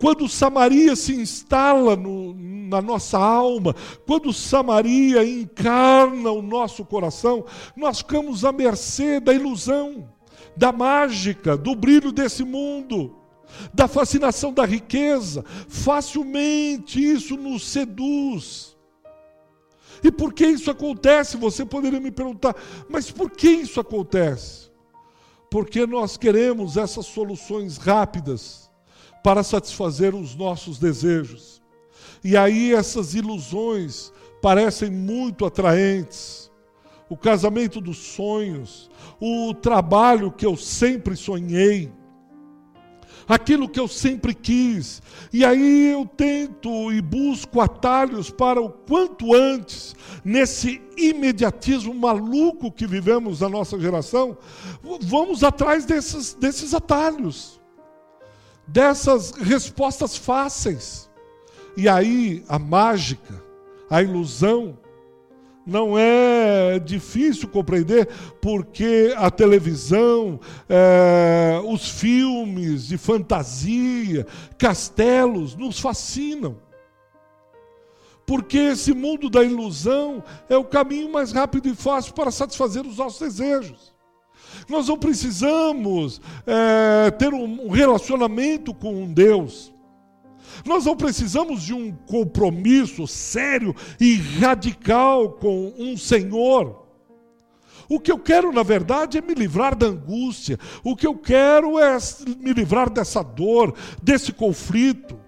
Quando 0.00 0.28
Samaria 0.28 0.96
se 0.96 1.14
instala 1.14 1.94
no, 1.94 2.34
na 2.34 2.82
nossa 2.82 3.16
alma, 3.16 3.76
quando 4.04 4.32
Samaria 4.32 5.24
encarna 5.24 6.32
o 6.32 6.42
nosso 6.42 6.84
coração, 6.84 7.44
nós 7.76 7.98
ficamos 7.98 8.44
à 8.44 8.50
mercê 8.50 9.20
da 9.20 9.32
ilusão 9.32 10.12
da 10.56 10.72
mágica, 10.72 11.56
do 11.56 11.74
brilho 11.74 12.12
desse 12.12 12.44
mundo, 12.44 13.16
da 13.72 13.88
fascinação 13.88 14.52
da 14.52 14.64
riqueza. 14.64 15.44
Facilmente 15.68 17.00
isso 17.00 17.36
nos 17.36 17.66
seduz. 17.66 18.76
E 20.02 20.10
por 20.10 20.32
que 20.32 20.46
isso 20.46 20.70
acontece? 20.70 21.36
Você 21.36 21.64
poderia 21.64 22.00
me 22.00 22.10
perguntar, 22.10 22.54
mas 22.88 23.10
por 23.10 23.30
que 23.30 23.48
isso 23.48 23.80
acontece? 23.80 24.70
Porque 25.50 25.86
nós 25.86 26.16
queremos 26.16 26.76
essas 26.76 27.06
soluções 27.06 27.76
rápidas 27.76 28.70
para 29.22 29.42
satisfazer 29.42 30.14
os 30.14 30.34
nossos 30.34 30.78
desejos. 30.78 31.62
E 32.22 32.36
aí 32.36 32.74
essas 32.74 33.14
ilusões 33.14 34.12
parecem 34.42 34.90
muito 34.90 35.46
atraentes 35.46 36.43
o 37.14 37.16
casamento 37.16 37.80
dos 37.80 37.96
sonhos, 37.96 38.90
o 39.20 39.54
trabalho 39.54 40.32
que 40.32 40.44
eu 40.44 40.56
sempre 40.56 41.14
sonhei, 41.14 41.92
aquilo 43.28 43.68
que 43.68 43.78
eu 43.78 43.86
sempre 43.86 44.34
quis. 44.34 45.00
E 45.32 45.44
aí 45.44 45.92
eu 45.92 46.04
tento 46.04 46.92
e 46.92 47.00
busco 47.00 47.60
atalhos 47.60 48.30
para 48.30 48.60
o 48.60 48.68
quanto 48.68 49.32
antes, 49.32 49.94
nesse 50.24 50.82
imediatismo 50.96 51.94
maluco 51.94 52.72
que 52.72 52.84
vivemos 52.84 53.42
na 53.42 53.48
nossa 53.48 53.78
geração, 53.78 54.36
vamos 55.02 55.44
atrás 55.44 55.84
desses, 55.84 56.34
desses 56.34 56.74
atalhos, 56.74 57.60
dessas 58.66 59.30
respostas 59.30 60.16
fáceis. 60.16 61.08
E 61.76 61.88
aí 61.88 62.44
a 62.48 62.58
mágica, 62.58 63.40
a 63.88 64.02
ilusão, 64.02 64.76
não 65.66 65.98
é 65.98 66.78
difícil 66.78 67.48
compreender 67.48 68.08
porque 68.40 69.14
a 69.16 69.30
televisão, 69.30 70.38
é, 70.68 71.60
os 71.64 71.88
filmes 71.88 72.88
de 72.88 72.98
fantasia, 72.98 74.26
castelos 74.58 75.56
nos 75.56 75.80
fascinam. 75.80 76.58
Porque 78.26 78.56
esse 78.56 78.94
mundo 78.94 79.28
da 79.28 79.42
ilusão 79.42 80.22
é 80.48 80.56
o 80.56 80.64
caminho 80.64 81.12
mais 81.12 81.32
rápido 81.32 81.68
e 81.68 81.74
fácil 81.74 82.14
para 82.14 82.30
satisfazer 82.30 82.86
os 82.86 82.96
nossos 82.96 83.20
desejos. 83.20 83.92
Nós 84.68 84.88
não 84.88 84.96
precisamos 84.96 86.20
é, 86.46 87.10
ter 87.10 87.34
um 87.34 87.68
relacionamento 87.68 88.72
com 88.72 88.94
um 88.94 89.12
Deus 89.12 89.73
nós 90.64 90.84
não 90.84 90.96
precisamos 90.96 91.62
de 91.62 91.72
um 91.72 91.92
compromisso 91.92 93.06
sério 93.06 93.74
e 94.00 94.16
radical 94.16 95.32
com 95.32 95.72
um 95.78 95.96
Senhor. 95.96 96.84
O 97.88 98.00
que 98.00 98.10
eu 98.10 98.18
quero, 98.18 98.52
na 98.52 98.62
verdade, 98.62 99.18
é 99.18 99.20
me 99.20 99.34
livrar 99.34 99.76
da 99.76 99.86
angústia. 99.86 100.58
O 100.82 100.96
que 100.96 101.06
eu 101.06 101.16
quero 101.16 101.78
é 101.78 101.98
me 102.38 102.52
livrar 102.52 102.88
dessa 102.90 103.22
dor, 103.22 103.74
desse 104.02 104.32
conflito. 104.32 105.18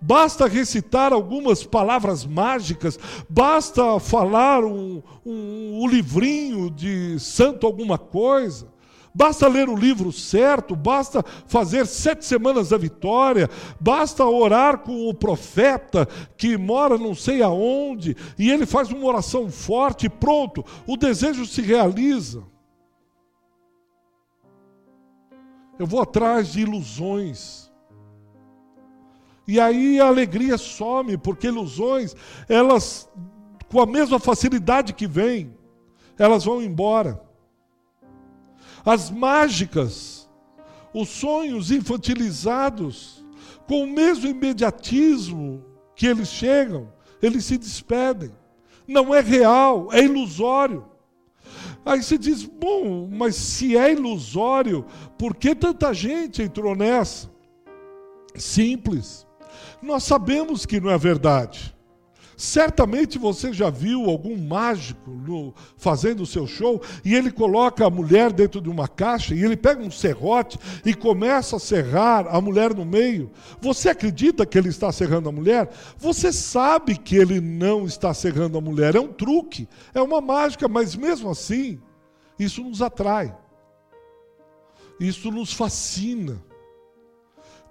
Basta 0.00 0.48
recitar 0.48 1.12
algumas 1.12 1.62
palavras 1.62 2.26
mágicas, 2.26 2.98
basta 3.28 4.00
falar 4.00 4.64
um, 4.64 5.00
um, 5.24 5.82
um 5.82 5.86
livrinho 5.86 6.68
de 6.68 7.20
santo 7.20 7.66
alguma 7.66 7.96
coisa. 7.96 8.71
Basta 9.14 9.46
ler 9.46 9.68
o 9.68 9.76
livro 9.76 10.10
certo, 10.10 10.74
basta 10.74 11.22
fazer 11.46 11.86
sete 11.86 12.24
semanas 12.24 12.70
da 12.70 12.78
vitória, 12.78 13.48
basta 13.78 14.24
orar 14.24 14.78
com 14.78 15.08
o 15.08 15.12
profeta 15.12 16.08
que 16.36 16.56
mora 16.56 16.96
não 16.96 17.14
sei 17.14 17.42
aonde, 17.42 18.16
e 18.38 18.50
ele 18.50 18.64
faz 18.64 18.90
uma 18.90 19.06
oração 19.06 19.50
forte 19.50 20.08
pronto, 20.08 20.64
o 20.86 20.96
desejo 20.96 21.44
se 21.44 21.60
realiza. 21.60 22.42
Eu 25.78 25.86
vou 25.86 26.00
atrás 26.00 26.52
de 26.52 26.60
ilusões. 26.60 27.70
E 29.46 29.60
aí 29.60 30.00
a 30.00 30.06
alegria 30.06 30.56
some, 30.56 31.18
porque 31.18 31.48
ilusões, 31.48 32.14
elas, 32.48 33.10
com 33.68 33.80
a 33.80 33.86
mesma 33.86 34.18
facilidade 34.18 34.94
que 34.94 35.06
vêm, 35.06 35.54
elas 36.16 36.44
vão 36.44 36.62
embora 36.62 37.31
as 38.84 39.10
mágicas, 39.10 40.28
os 40.92 41.08
sonhos 41.08 41.70
infantilizados, 41.70 43.24
com 43.66 43.84
o 43.84 43.86
mesmo 43.86 44.28
imediatismo 44.28 45.64
que 45.94 46.06
eles 46.06 46.28
chegam, 46.28 46.92
eles 47.20 47.44
se 47.44 47.56
despedem. 47.56 48.32
Não 48.86 49.14
é 49.14 49.20
real, 49.20 49.88
é 49.92 50.02
ilusório. 50.02 50.84
Aí 51.84 52.02
você 52.02 52.18
diz: 52.18 52.44
bom, 52.44 53.08
mas 53.10 53.36
se 53.36 53.76
é 53.76 53.92
ilusório, 53.92 54.84
por 55.18 55.34
que 55.34 55.54
tanta 55.54 55.92
gente 55.92 56.42
entrou 56.42 56.74
nessa? 56.74 57.30
Simples. 58.34 59.26
Nós 59.80 60.04
sabemos 60.04 60.64
que 60.64 60.80
não 60.80 60.90
é 60.90 60.98
verdade. 60.98 61.74
Certamente 62.42 63.20
você 63.20 63.52
já 63.52 63.70
viu 63.70 64.10
algum 64.10 64.36
mágico 64.36 65.08
no, 65.08 65.54
fazendo 65.76 66.24
o 66.24 66.26
seu 66.26 66.44
show 66.44 66.82
e 67.04 67.14
ele 67.14 67.30
coloca 67.30 67.86
a 67.86 67.88
mulher 67.88 68.32
dentro 68.32 68.60
de 68.60 68.68
uma 68.68 68.88
caixa 68.88 69.32
e 69.32 69.44
ele 69.44 69.56
pega 69.56 69.80
um 69.80 69.92
serrote 69.92 70.58
e 70.84 70.92
começa 70.92 71.54
a 71.54 71.60
serrar 71.60 72.26
a 72.26 72.40
mulher 72.40 72.74
no 72.74 72.84
meio. 72.84 73.30
Você 73.60 73.90
acredita 73.90 74.44
que 74.44 74.58
ele 74.58 74.70
está 74.70 74.90
serrando 74.90 75.28
a 75.28 75.32
mulher? 75.32 75.70
Você 75.96 76.32
sabe 76.32 76.98
que 76.98 77.14
ele 77.14 77.40
não 77.40 77.86
está 77.86 78.12
serrando 78.12 78.58
a 78.58 78.60
mulher. 78.60 78.96
É 78.96 79.00
um 79.00 79.12
truque, 79.12 79.68
é 79.94 80.02
uma 80.02 80.20
mágica, 80.20 80.66
mas 80.66 80.96
mesmo 80.96 81.30
assim, 81.30 81.80
isso 82.36 82.60
nos 82.64 82.82
atrai, 82.82 83.32
isso 84.98 85.30
nos 85.30 85.52
fascina. 85.52 86.42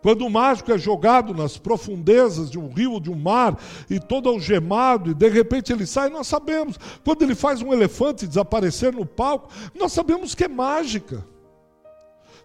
Quando 0.01 0.25
o 0.25 0.29
mágico 0.29 0.71
é 0.71 0.77
jogado 0.77 1.33
nas 1.33 1.57
profundezas 1.57 2.49
de 2.49 2.57
um 2.57 2.69
rio, 2.69 2.99
de 2.99 3.11
um 3.11 3.15
mar, 3.15 3.57
e 3.89 3.99
todo 3.99 4.29
algemado, 4.29 5.11
e 5.11 5.13
de 5.13 5.29
repente 5.29 5.71
ele 5.71 5.85
sai, 5.85 6.09
nós 6.09 6.27
sabemos. 6.27 6.77
Quando 7.03 7.21
ele 7.21 7.35
faz 7.35 7.61
um 7.61 7.71
elefante 7.71 8.25
desaparecer 8.25 8.93
no 8.93 9.05
palco, 9.05 9.49
nós 9.75 9.93
sabemos 9.93 10.33
que 10.33 10.45
é 10.45 10.47
mágica. 10.47 11.25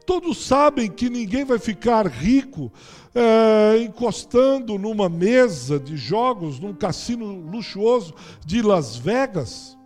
Todos 0.04 0.44
sabem 0.46 0.88
que 0.88 1.10
ninguém 1.10 1.44
vai 1.44 1.58
ficar 1.58 2.06
rico 2.06 2.70
é, 3.12 3.82
encostando 3.82 4.78
numa 4.78 5.08
mesa 5.08 5.80
de 5.80 5.96
jogos, 5.96 6.60
num 6.60 6.74
cassino 6.74 7.26
luxuoso 7.50 8.14
de 8.44 8.62
Las 8.62 8.96
Vegas. 8.96 9.76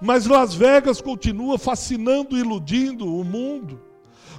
Mas 0.00 0.26
Las 0.26 0.54
Vegas 0.54 1.00
continua 1.00 1.56
fascinando 1.58 2.36
e 2.36 2.40
iludindo 2.40 3.06
o 3.06 3.22
mundo. 3.22 3.91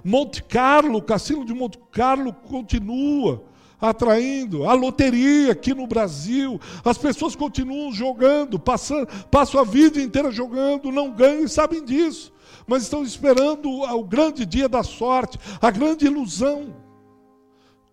Monte 0.03 0.43
Carlo, 0.43 0.97
o 0.97 1.01
cassino 1.01 1.45
de 1.45 1.53
Monte 1.53 1.79
Carlo 1.91 2.33
continua 2.33 3.43
atraindo. 3.79 4.67
A 4.67 4.73
loteria 4.73 5.51
aqui 5.51 5.73
no 5.73 5.87
Brasil, 5.87 6.59
as 6.83 6.97
pessoas 6.97 7.35
continuam 7.35 7.91
jogando, 7.91 8.59
passam, 8.59 9.05
passam 9.29 9.61
a 9.61 9.63
vida 9.63 10.01
inteira 10.01 10.31
jogando, 10.31 10.91
não 10.91 11.11
ganham 11.11 11.43
e 11.43 11.49
sabem 11.49 11.83
disso. 11.83 12.31
Mas 12.67 12.83
estão 12.83 13.03
esperando 13.03 13.69
o 13.69 14.03
grande 14.03 14.45
dia 14.45 14.69
da 14.69 14.83
sorte, 14.83 15.37
a 15.61 15.71
grande 15.71 16.05
ilusão. 16.05 16.75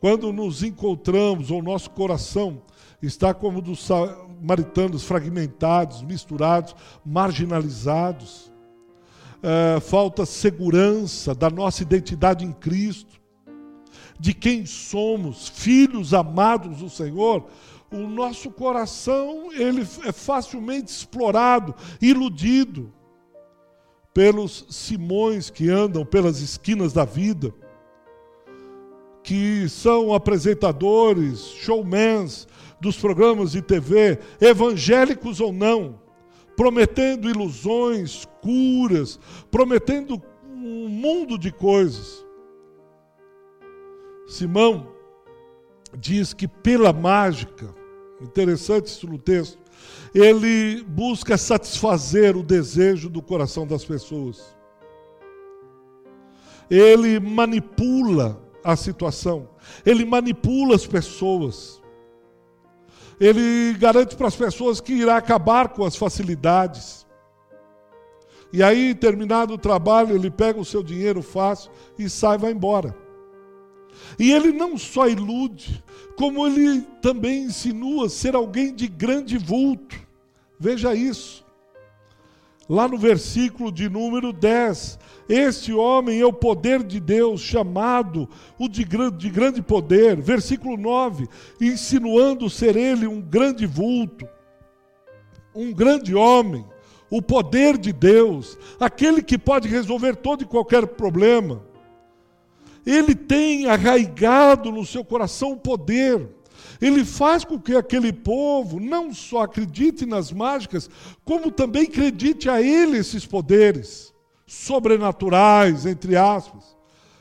Quando 0.01 0.33
nos 0.33 0.63
encontramos, 0.63 1.51
ou 1.51 1.63
nosso 1.63 1.91
coração 1.91 2.63
está 3.03 3.35
como 3.35 3.61
dos 3.61 3.85
samaritanos, 3.85 5.05
fragmentados, 5.05 6.03
misturados, 6.03 6.75
marginalizados 7.05 8.51
é, 9.43 9.81
falta 9.81 10.27
segurança 10.27 11.35
da 11.35 11.49
nossa 11.49 11.83
identidade 11.83 12.45
em 12.45 12.53
Cristo, 12.53 13.21
de 14.19 14.35
quem 14.35 14.67
somos, 14.67 15.49
filhos 15.49 16.13
amados 16.13 16.79
do 16.79 16.91
Senhor, 16.91 17.47
o 17.91 18.07
nosso 18.07 18.51
coração 18.51 19.53
ele 19.53 19.83
é 20.05 20.13
facilmente 20.13 20.91
explorado, 20.91 21.75
iludido 22.01 22.93
pelos 24.13 24.67
simões 24.69 25.51
que 25.51 25.69
andam 25.69 26.05
pelas 26.05 26.41
esquinas 26.41 26.93
da 26.93 27.05
vida, 27.05 27.53
que 29.23 29.69
são 29.69 30.13
apresentadores, 30.15 31.41
showmans 31.41 32.47
dos 32.81 32.97
programas 32.97 33.53
de 33.53 33.63
TV, 33.63 34.19
evangélicos 34.41 35.41
ou 35.41 35.53
não, 35.53 36.00
prometendo 36.61 37.27
ilusões, 37.27 38.29
curas, 38.43 39.19
prometendo 39.51 40.23
um 40.45 40.91
mundo 40.91 41.39
de 41.39 41.51
coisas. 41.51 42.23
Simão 44.29 44.93
diz 45.99 46.35
que 46.35 46.47
pela 46.47 46.93
mágica, 46.93 47.75
interessante 48.21 48.89
isso 48.89 49.07
no 49.07 49.17
texto, 49.17 49.59
ele 50.15 50.83
busca 50.83 51.39
satisfazer 51.39 52.37
o 52.37 52.43
desejo 52.43 53.09
do 53.09 53.23
coração 53.23 53.67
das 53.67 53.83
pessoas. 53.83 54.55
Ele 56.69 57.19
manipula 57.19 58.39
a 58.63 58.77
situação, 58.77 59.49
ele 59.83 60.05
manipula 60.05 60.75
as 60.75 60.87
pessoas 60.87 61.80
ele 63.21 63.77
garante 63.79 64.17
para 64.17 64.29
as 64.29 64.35
pessoas 64.35 64.81
que 64.81 64.95
irá 64.95 65.17
acabar 65.19 65.69
com 65.69 65.85
as 65.85 65.95
facilidades. 65.95 67.07
E 68.51 68.63
aí, 68.63 68.95
terminado 68.95 69.55
o 69.55 69.59
trabalho, 69.59 70.17
ele 70.17 70.31
pega 70.31 70.59
o 70.59 70.65
seu 70.65 70.83
dinheiro 70.83 71.23
fácil 71.23 71.71
e 71.99 72.09
sai 72.09 72.39
vai 72.39 72.51
embora. 72.51 72.97
E 74.19 74.33
ele 74.33 74.53
não 74.53 74.79
só 74.79 75.07
ilude, 75.07 75.85
como 76.17 76.47
ele 76.47 76.81
também 77.03 77.45
insinua 77.45 78.09
ser 78.09 78.35
alguém 78.35 78.75
de 78.75 78.89
grande 78.89 79.37
vulto. 79.37 79.97
Veja 80.59 80.95
isso. 80.95 81.45
Lá 82.69 82.89
no 82.89 82.97
versículo 82.97 83.71
de 83.71 83.89
número 83.89 84.33
10, 84.33 84.99
este 85.31 85.73
homem 85.73 86.21
é 86.21 86.27
o 86.27 86.33
poder 86.33 86.83
de 86.83 86.99
Deus, 86.99 87.41
chamado 87.41 88.29
o 88.59 88.69
de 88.69 88.83
grande, 88.83 89.17
de 89.17 89.31
grande 89.31 89.63
poder. 89.63 90.21
Versículo 90.21 90.77
9, 90.77 91.29
insinuando 91.61 92.51
ser 92.51 92.77
ele 92.77 93.07
um 93.07 93.21
grande 93.21 93.65
vulto, 93.65 94.29
um 95.55 95.73
grande 95.73 96.17
homem, 96.17 96.65
o 97.09 97.23
poder 97.23 97.79
de 97.79 97.93
Deus, 97.93 98.59
aquele 98.81 99.23
que 99.23 99.39
pode 99.39 99.69
resolver 99.69 100.17
todo 100.17 100.43
e 100.43 100.47
qualquer 100.47 100.85
problema. 100.85 101.63
Ele 102.85 103.15
tem 103.15 103.67
arraigado 103.67 104.73
no 104.73 104.85
seu 104.85 105.05
coração 105.05 105.53
o 105.53 105.57
poder. 105.57 106.29
Ele 106.81 107.05
faz 107.05 107.45
com 107.45 107.57
que 107.57 107.77
aquele 107.77 108.13
povo 108.13 108.81
não 108.81 109.15
só 109.15 109.43
acredite 109.43 110.05
nas 110.05 110.33
mágicas, 110.33 110.91
como 111.25 111.53
também 111.53 111.85
acredite 111.85 112.51
a 112.51 112.61
ele 112.61 112.99
esses 112.99 113.25
poderes 113.25 114.10
sobrenaturais, 114.51 115.87
entre 115.87 116.17
aspas. 116.17 116.77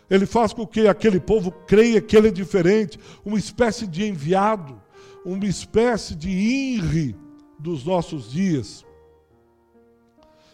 Ele 0.09 0.25
faz 0.25 0.51
com 0.51 0.65
que 0.65 0.87
aquele 0.87 1.19
povo 1.19 1.51
creia 1.51 2.01
que 2.01 2.17
ele 2.17 2.29
é 2.29 2.31
diferente, 2.31 2.99
uma 3.23 3.37
espécie 3.37 3.85
de 3.85 4.03
enviado, 4.03 4.81
uma 5.23 5.45
espécie 5.45 6.15
de 6.15 6.27
INRI 6.27 7.15
dos 7.59 7.85
nossos 7.85 8.31
dias. 8.31 8.83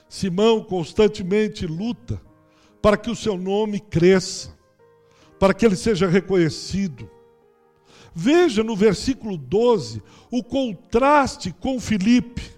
Simão 0.09 0.61
constantemente 0.61 1.65
luta 1.65 2.21
para 2.81 2.97
que 2.97 3.09
o 3.09 3.15
seu 3.15 3.37
nome 3.37 3.79
cresça, 3.79 4.53
para 5.39 5.53
que 5.53 5.65
ele 5.65 5.77
seja 5.77 6.09
reconhecido. 6.09 7.09
Veja 8.13 8.65
no 8.65 8.75
versículo 8.75 9.37
12 9.37 10.03
o 10.29 10.43
contraste 10.43 11.53
com 11.53 11.79
Filipe. 11.79 12.54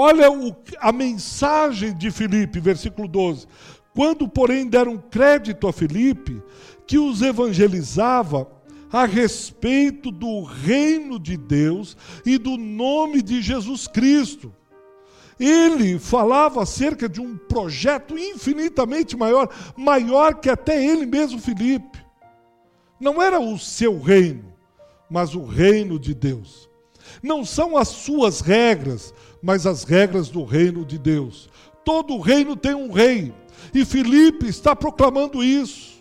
Olha 0.00 0.30
o, 0.30 0.54
a 0.78 0.92
mensagem 0.92 1.92
de 1.92 2.12
Filipe, 2.12 2.60
versículo 2.60 3.08
12. 3.08 3.48
Quando, 3.92 4.28
porém, 4.28 4.68
deram 4.68 4.96
crédito 4.96 5.66
a 5.66 5.72
Filipe, 5.72 6.40
que 6.86 7.00
os 7.00 7.20
evangelizava 7.20 8.48
a 8.92 9.04
respeito 9.04 10.12
do 10.12 10.44
reino 10.44 11.18
de 11.18 11.36
Deus 11.36 11.96
e 12.24 12.38
do 12.38 12.56
nome 12.56 13.20
de 13.20 13.42
Jesus 13.42 13.88
Cristo. 13.88 14.54
Ele 15.36 15.98
falava 15.98 16.62
acerca 16.62 17.08
de 17.08 17.20
um 17.20 17.36
projeto 17.36 18.16
infinitamente 18.16 19.16
maior, 19.16 19.48
maior 19.76 20.34
que 20.34 20.48
até 20.48 20.80
ele 20.80 21.06
mesmo, 21.06 21.40
Filipe. 21.40 21.98
Não 23.00 23.20
era 23.20 23.40
o 23.40 23.58
seu 23.58 23.98
reino, 23.98 24.54
mas 25.10 25.34
o 25.34 25.44
reino 25.44 25.98
de 25.98 26.14
Deus. 26.14 26.70
Não 27.22 27.44
são 27.44 27.76
as 27.76 27.88
suas 27.88 28.40
regras, 28.40 29.14
mas 29.42 29.66
as 29.66 29.84
regras 29.84 30.28
do 30.28 30.44
reino 30.44 30.84
de 30.84 30.98
Deus. 30.98 31.48
Todo 31.84 32.18
reino 32.20 32.54
tem 32.54 32.74
um 32.74 32.92
rei, 32.92 33.32
e 33.72 33.84
Filipe 33.84 34.46
está 34.46 34.74
proclamando 34.74 35.42
isso. 35.42 35.98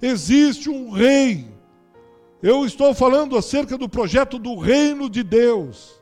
Existe 0.00 0.68
um 0.68 0.90
rei. 0.90 1.48
Eu 2.42 2.64
estou 2.64 2.92
falando 2.94 3.36
acerca 3.36 3.78
do 3.78 3.88
projeto 3.88 4.38
do 4.38 4.56
reino 4.56 5.08
de 5.08 5.22
Deus. 5.22 6.00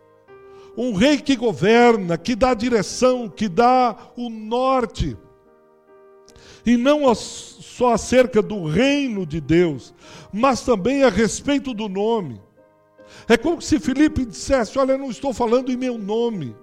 Um 0.77 0.95
rei 0.95 1.19
que 1.19 1.37
governa, 1.37 2.19
que 2.19 2.35
dá 2.35 2.55
direção, 2.55 3.29
que 3.29 3.49
dá 3.49 3.97
o 4.17 4.29
norte. 4.29 5.17
E 6.65 6.77
não 6.77 7.15
só 7.15 7.93
acerca 7.93 8.41
do 8.41 8.65
reino 8.67 9.27
de 9.27 9.41
Deus, 9.41 9.95
mas 10.33 10.63
também 10.63 11.03
a 11.03 11.09
respeito 11.09 11.75
do 11.75 11.89
nome. 11.89 12.41
É 13.33 13.37
como 13.39 13.63
se 13.63 13.81
Filipe 13.81 14.27
dissesse: 14.27 14.79
Olha, 14.79 14.93
eu 14.93 14.99
não 14.99 15.11
estou 15.11 15.33
falando 15.33 15.73
em 15.73 15.77
meu 15.77 15.97
nome, 15.97 16.55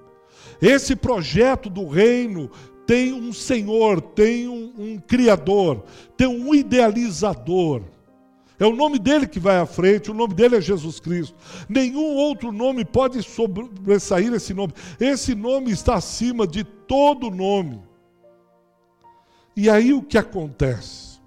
esse 0.62 0.95
projeto 0.95 1.67
do 1.67 1.88
reino 1.88 2.51
tem 2.86 3.12
um 3.12 3.34
Senhor, 3.34 3.99
tem 3.99 4.47
um, 4.47 4.71
um 4.77 4.99
Criador, 4.99 5.84
tem 6.15 6.27
um 6.27 6.53
idealizador. 6.53 7.82
É 8.60 8.67
o 8.67 8.75
nome 8.75 8.99
dele 8.99 9.25
que 9.25 9.39
vai 9.39 9.58
à 9.58 9.65
frente, 9.65 10.12
o 10.12 10.13
nome 10.13 10.36
dele 10.36 10.58
é 10.58 10.62
Jesus 10.62 10.99
Cristo. 10.99 11.36
Nenhum 11.67 12.15
outro 12.15 12.51
nome 12.51 12.86
pode 12.86 13.23
sobressair 13.23 14.32
esse 14.32 14.53
nome. 14.53 14.71
Esse 14.99 15.34
nome 15.34 15.71
está 15.71 15.95
acima 15.95 16.45
de 16.45 16.63
todo 16.63 17.32
nome. 17.32 17.82
E 19.55 19.71
aí 19.71 19.91
o 19.91 20.03
que 20.03 20.19
acontece? 20.19 21.19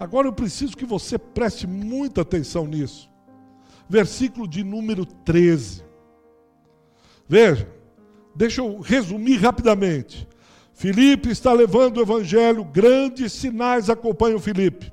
Agora 0.00 0.26
eu 0.26 0.32
preciso 0.32 0.76
que 0.76 0.84
você 0.84 1.16
preste 1.16 1.64
muita 1.64 2.22
atenção 2.22 2.66
nisso. 2.66 3.09
Versículo 3.90 4.46
de 4.46 4.62
número 4.62 5.04
13. 5.04 5.82
Veja, 7.28 7.68
deixa 8.34 8.60
eu 8.60 8.78
resumir 8.78 9.38
rapidamente. 9.38 10.28
Filipe 10.72 11.28
está 11.28 11.52
levando 11.52 11.96
o 11.96 12.00
evangelho, 12.00 12.64
grandes 12.64 13.32
sinais 13.32 13.90
acompanham 13.90 14.38
Filipe. 14.38 14.92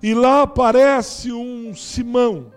E 0.00 0.14
lá 0.14 0.42
aparece 0.42 1.32
um 1.32 1.74
Simão, 1.74 2.52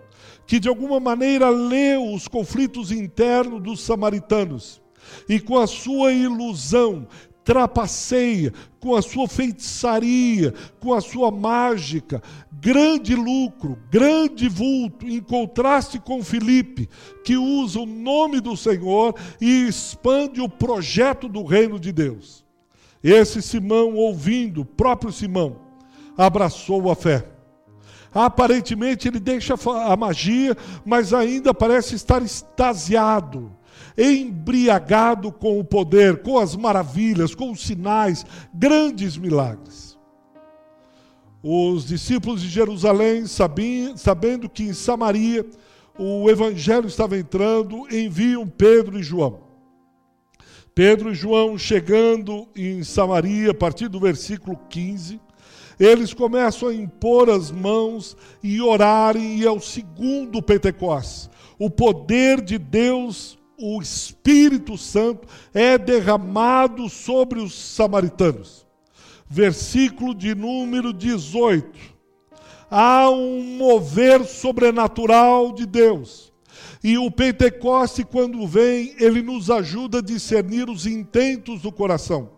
que 0.45 0.59
de 0.59 0.69
alguma 0.69 0.99
maneira 0.99 1.49
leu 1.49 2.13
os 2.13 2.27
conflitos 2.27 2.91
internos 2.91 3.61
dos 3.61 3.81
samaritanos. 3.81 4.79
E 5.27 5.39
com 5.39 5.57
a 5.57 5.65
sua 5.65 6.13
ilusão, 6.13 7.07
trapaceia, 7.45 8.51
com 8.79 8.95
a 8.95 9.01
sua 9.03 9.27
feitiçaria, 9.27 10.51
com 10.79 10.95
a 10.95 10.99
sua 10.99 11.29
mágica, 11.29 12.21
grande 12.51 13.15
lucro, 13.15 13.77
grande 13.91 14.49
vulto, 14.49 15.07
em 15.07 15.21
contraste 15.21 15.99
com 15.99 16.23
Filipe, 16.23 16.89
que 17.23 17.37
usa 17.37 17.79
o 17.79 17.85
nome 17.85 18.41
do 18.41 18.57
Senhor 18.57 19.13
e 19.39 19.67
expande 19.67 20.41
o 20.41 20.49
projeto 20.49 21.29
do 21.29 21.43
reino 21.43 21.79
de 21.79 21.91
Deus. 21.91 22.43
Esse 23.03 23.39
Simão, 23.43 23.93
ouvindo, 23.93 24.65
próprio 24.65 25.11
Simão, 25.11 25.57
abraçou 26.17 26.89
a 26.89 26.95
fé. 26.95 27.23
Aparentemente 28.11 29.07
ele 29.07 29.19
deixa 29.19 29.53
a 29.53 29.95
magia, 29.95 30.57
mas 30.83 31.13
ainda 31.13 31.53
parece 31.53 31.93
estar 31.93 32.23
extasiado, 32.23 33.54
embriagado 33.97 35.31
com 35.31 35.59
o 35.59 35.63
poder, 35.63 36.21
com 36.21 36.37
as 36.37 36.55
maravilhas, 36.55 37.33
com 37.33 37.51
os 37.51 37.65
sinais, 37.65 38.25
grandes 38.53 39.17
milagres. 39.17 39.97
Os 41.41 41.85
discípulos 41.85 42.41
de 42.41 42.49
Jerusalém, 42.49 43.25
sabendo 43.27 44.49
que 44.49 44.63
em 44.63 44.73
Samaria 44.73 45.45
o 45.97 46.29
evangelho 46.29 46.87
estava 46.87 47.17
entrando, 47.17 47.87
enviam 47.93 48.47
Pedro 48.47 48.99
e 48.99 49.03
João. 49.03 49.45
Pedro 50.73 51.11
e 51.11 51.15
João 51.15 51.57
chegando 51.57 52.47
em 52.55 52.83
Samaria, 52.83 53.51
a 53.51 53.53
partir 53.53 53.87
do 53.87 53.99
versículo 53.99 54.59
15, 54.69 55.21
eles 55.79 56.13
começam 56.13 56.69
a 56.69 56.73
impor 56.73 57.29
as 57.29 57.51
mãos 57.51 58.17
e 58.43 58.61
orarem, 58.61 59.37
e 59.37 59.45
é 59.45 59.51
o 59.51 59.61
segundo 59.61 60.41
Pentecostes. 60.41 61.29
O 61.59 61.69
poder 61.69 62.41
de 62.41 62.57
Deus, 62.57 63.37
o 63.57 63.81
Espírito 63.81 64.77
Santo, 64.77 65.27
é 65.53 65.77
derramado 65.77 66.89
sobre 66.89 67.39
os 67.39 67.53
samaritanos. 67.53 68.65
Versículo 69.27 70.13
de 70.13 70.35
número 70.35 70.93
18. 70.93 71.95
Há 72.69 73.09
um 73.09 73.57
mover 73.57 74.25
sobrenatural 74.25 75.53
de 75.53 75.65
Deus 75.65 76.25
e 76.85 76.99
o 76.99 77.09
Pentecoste, 77.09 78.03
quando 78.03 78.45
vem, 78.45 78.93
ele 78.99 79.23
nos 79.23 79.49
ajuda 79.49 79.97
a 79.97 80.03
discernir 80.03 80.69
os 80.69 80.85
intentos 80.85 81.63
do 81.63 81.71
coração. 81.71 82.29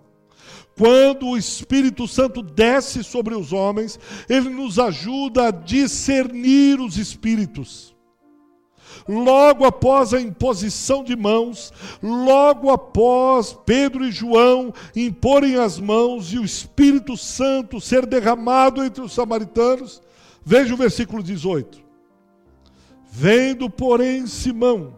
Quando 0.78 1.28
o 1.28 1.38
Espírito 1.38 2.08
Santo 2.08 2.42
desce 2.42 3.04
sobre 3.04 3.36
os 3.36 3.52
homens, 3.52 4.00
ele 4.30 4.48
nos 4.48 4.80
ajuda 4.80 5.50
a 5.50 5.52
discernir 5.52 6.80
os 6.80 6.96
espíritos. 6.96 7.94
Logo 9.08 9.66
após 9.66 10.14
a 10.14 10.22
imposição 10.22 11.04
de 11.04 11.16
mãos, 11.16 11.74
logo 12.02 12.70
após 12.72 13.58
Pedro 13.66 14.06
e 14.06 14.12
João 14.12 14.74
imporem 14.96 15.58
as 15.58 15.80
mãos 15.80 16.32
e 16.32 16.40
o 16.40 16.46
Espírito 16.46 17.18
Santo 17.18 17.82
ser 17.82 18.06
derramado 18.06 18.84
entre 18.84 19.02
os 19.02 19.14
samaritanos, 19.14 20.02
veja 20.44 20.74
o 20.74 20.78
versículo 20.78 21.22
18. 21.22 21.82
Vendo, 23.10 23.70
porém, 23.70 24.28
Simão, 24.28 24.94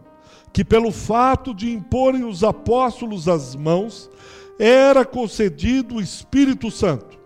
que 0.52 0.64
pelo 0.64 0.92
fato 0.92 1.54
de 1.54 1.72
imporem 1.72 2.24
os 2.24 2.44
apóstolos 2.44 3.28
as 3.28 3.54
mãos, 3.54 4.10
era 4.58 5.04
concedido 5.06 5.94
o 5.96 6.00
Espírito 6.02 6.70
Santo, 6.70 7.18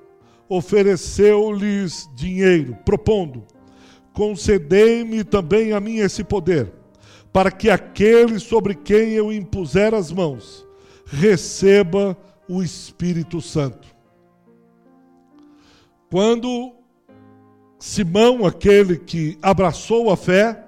ofereceu-lhes 0.48 2.08
dinheiro, 2.14 2.78
propondo: 2.84 3.44
Concedei-me 4.14 5.24
também 5.24 5.72
a 5.72 5.80
mim 5.80 5.96
esse 5.96 6.24
poder, 6.24 6.72
para 7.32 7.50
que 7.50 7.68
aquele 7.68 8.38
sobre 8.38 8.74
quem 8.74 9.10
eu 9.10 9.32
impuser 9.32 9.92
as 9.92 10.10
mãos 10.10 10.64
receba 11.04 12.16
o 12.48 12.62
Espírito 12.62 13.40
Santo. 13.40 13.88
Quando 16.08 16.72
Simão, 17.76 18.46
aquele 18.46 18.96
que 18.96 19.36
abraçou 19.42 20.10
a 20.10 20.16
fé, 20.16 20.64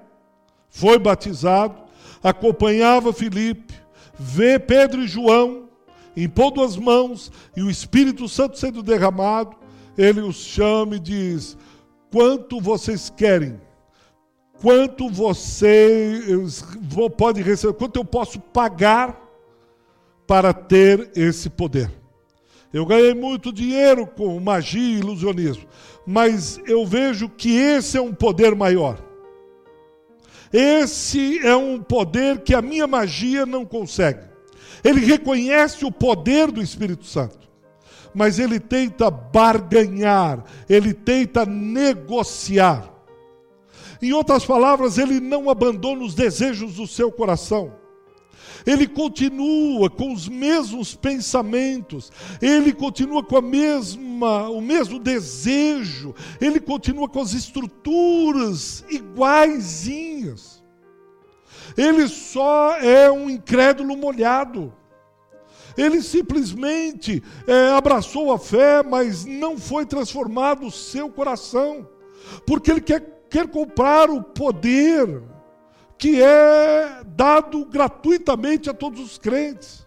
foi 0.69 0.99
batizado, 0.99 1.81
acompanhava 2.21 3.13
Filipe, 3.13 3.73
vê 4.19 4.59
Pedro 4.59 5.01
e 5.01 5.07
João, 5.07 5.69
impondo 6.17 6.61
as 6.61 6.75
mãos 6.75 7.31
e 7.55 7.63
o 7.63 7.69
Espírito 7.69 8.27
Santo 8.27 8.59
sendo 8.59 8.83
derramado, 8.83 9.55
ele 9.97 10.19
os 10.19 10.35
chama 10.35 10.97
e 10.97 10.99
diz: 10.99 11.57
Quanto 12.11 12.61
vocês 12.61 13.09
querem? 13.09 13.59
Quanto 14.61 15.09
vocês 15.09 16.63
podem 17.15 17.43
receber? 17.43 17.73
Quanto 17.73 17.97
eu 17.97 18.05
posso 18.05 18.39
pagar 18.39 19.21
para 20.25 20.53
ter 20.53 21.11
esse 21.15 21.49
poder? 21.49 21.91
Eu 22.73 22.85
ganhei 22.85 23.13
muito 23.13 23.53
dinheiro 23.53 24.05
com 24.05 24.39
magia 24.39 24.81
e 24.81 24.99
ilusionismo, 24.99 25.65
mas 26.05 26.59
eu 26.65 26.85
vejo 26.85 27.29
que 27.29 27.55
esse 27.55 27.97
é 27.97 28.01
um 28.01 28.13
poder 28.13 28.55
maior. 28.55 28.99
Esse 30.51 31.39
é 31.45 31.55
um 31.55 31.81
poder 31.81 32.39
que 32.41 32.53
a 32.53 32.61
minha 32.61 32.87
magia 32.87 33.45
não 33.45 33.65
consegue. 33.65 34.21
Ele 34.83 35.01
reconhece 35.01 35.85
o 35.85 35.91
poder 35.91 36.51
do 36.51 36.61
Espírito 36.61 37.05
Santo, 37.05 37.46
mas 38.17 38.39
ele 38.39 38.59
tenta 38.59 39.11
barganhar, 39.11 40.43
ele 40.67 40.91
tenta 40.91 41.45
negociar. 41.45 42.91
Em 44.01 44.11
outras 44.11 44.43
palavras, 44.43 44.97
ele 44.97 45.19
não 45.19 45.49
abandona 45.49 46.03
os 46.03 46.15
desejos 46.15 46.75
do 46.75 46.87
seu 46.87 47.11
coração 47.11 47.71
ele 48.65 48.85
continua 48.85 49.89
com 49.89 50.11
os 50.11 50.27
mesmos 50.27 50.93
pensamentos, 50.93 52.11
ele 52.41 52.73
continua 52.73 53.23
com 53.23 53.37
a 53.37 53.41
mesma, 53.41 54.49
o 54.49 54.59
mesmo 54.59 54.99
desejo, 54.99 56.13
ele 56.41 56.59
continua 56.59 57.07
com 57.07 57.21
as 57.21 57.31
estruturas 57.33 58.83
iguaizinhas. 58.89 60.61
Ele 61.77 62.09
só 62.09 62.75
é 62.77 63.09
um 63.09 63.29
incrédulo 63.29 63.95
molhado. 63.95 64.73
Ele 65.77 66.01
simplesmente 66.01 67.23
é, 67.45 67.69
abraçou 67.69 68.33
a 68.33 68.39
fé, 68.39 68.81
mas 68.81 69.25
não 69.25 69.57
foi 69.57 69.85
transformado 69.85 70.65
o 70.65 70.71
seu 70.71 71.09
coração, 71.09 71.87
porque 72.45 72.71
ele 72.71 72.81
quer, 72.81 73.25
quer 73.29 73.47
comprar 73.47 74.09
o 74.09 74.23
poder 74.23 75.21
que 75.97 76.21
é 76.21 77.03
dado 77.05 77.63
gratuitamente 77.65 78.69
a 78.69 78.73
todos 78.73 78.99
os 78.99 79.17
crentes. 79.17 79.85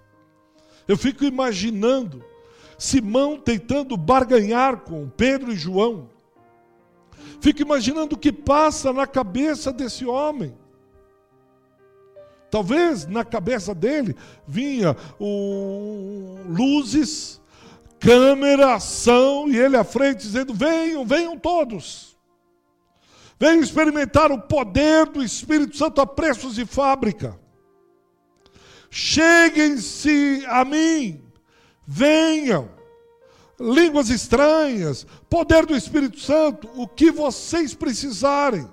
Eu 0.87 0.97
fico 0.97 1.25
imaginando 1.25 2.25
Simão 2.81 3.39
tentando 3.39 3.97
barganhar 3.97 4.79
com 4.79 5.09
Pedro 5.09 5.53
e 5.53 5.57
João. 5.57 6.09
Fico 7.41 7.61
imaginando 7.61 8.17
o 8.17 8.19
que 8.19 8.33
passa 8.33 8.93
na 8.93 9.07
cabeça 9.07 9.71
desse 9.71 10.07
homem. 10.07 10.55
Talvez 12.51 13.07
na 13.07 13.25
cabeça 13.25 13.75
dele 13.75 14.17
vinha 14.47 14.97
o 15.19 16.39
luzes, 16.49 17.41
câmera, 17.99 18.75
ação 18.75 19.49
e 19.49 19.57
ele 19.57 19.77
à 19.77 19.85
frente 19.85 20.23
dizendo: 20.23 20.53
"Venham, 20.53 21.07
venham 21.07 21.39
todos". 21.39 22.11
Venham 23.39 23.63
experimentar 23.63 24.31
o 24.31 24.39
poder 24.39 25.07
do 25.07 25.23
Espírito 25.23 25.75
Santo 25.75 26.01
a 26.01 26.07
preços 26.07 26.57
de 26.57 26.67
fábrica. 26.67 27.41
Cheguem-se 28.91 30.45
a 30.47 30.63
mim, 30.65 31.23
venham. 31.87 32.69
Línguas 33.59 34.09
estranhas, 34.11 35.07
poder 35.29 35.65
do 35.65 35.77
Espírito 35.77 36.19
Santo, 36.19 36.69
o 36.75 36.89
que 36.89 37.11
vocês 37.11 37.75
precisarem. 37.75 38.69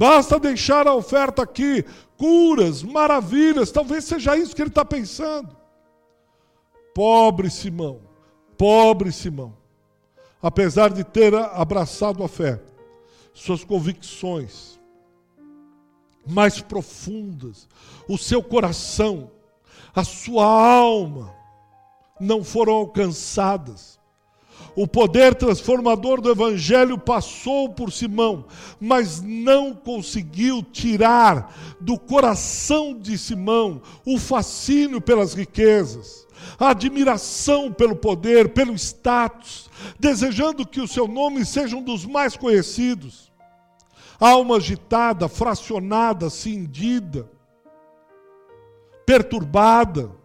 Basta 0.00 0.40
deixar 0.40 0.88
a 0.88 0.94
oferta 0.94 1.42
aqui, 1.42 1.84
curas, 2.16 2.82
maravilhas, 2.82 3.70
talvez 3.70 4.04
seja 4.04 4.34
isso 4.34 4.56
que 4.56 4.62
ele 4.62 4.70
está 4.70 4.82
pensando. 4.82 5.54
Pobre 6.94 7.50
Simão, 7.50 8.00
pobre 8.56 9.12
Simão, 9.12 9.54
apesar 10.40 10.88
de 10.88 11.04
ter 11.04 11.34
abraçado 11.34 12.24
a 12.24 12.28
fé, 12.28 12.62
suas 13.34 13.62
convicções 13.62 14.80
mais 16.26 16.62
profundas, 16.62 17.68
o 18.08 18.16
seu 18.16 18.42
coração, 18.42 19.30
a 19.94 20.02
sua 20.02 20.46
alma 20.46 21.30
não 22.18 22.42
foram 22.42 22.72
alcançadas. 22.72 23.99
O 24.76 24.86
poder 24.86 25.34
transformador 25.34 26.20
do 26.20 26.30
Evangelho 26.30 26.96
passou 26.96 27.68
por 27.68 27.92
Simão, 27.92 28.44
mas 28.80 29.20
não 29.20 29.74
conseguiu 29.74 30.62
tirar 30.62 31.54
do 31.80 31.98
coração 31.98 32.96
de 32.96 33.18
Simão 33.18 33.82
o 34.04 34.18
fascínio 34.18 35.00
pelas 35.00 35.34
riquezas, 35.34 36.26
a 36.58 36.70
admiração 36.70 37.72
pelo 37.72 37.96
poder, 37.96 38.50
pelo 38.50 38.74
status, 38.74 39.68
desejando 39.98 40.66
que 40.66 40.80
o 40.80 40.88
seu 40.88 41.08
nome 41.08 41.44
seja 41.44 41.76
um 41.76 41.82
dos 41.82 42.06
mais 42.06 42.36
conhecidos. 42.36 43.30
Alma 44.20 44.56
agitada, 44.56 45.28
fracionada, 45.28 46.28
cindida, 46.28 47.28
perturbada 49.06 50.19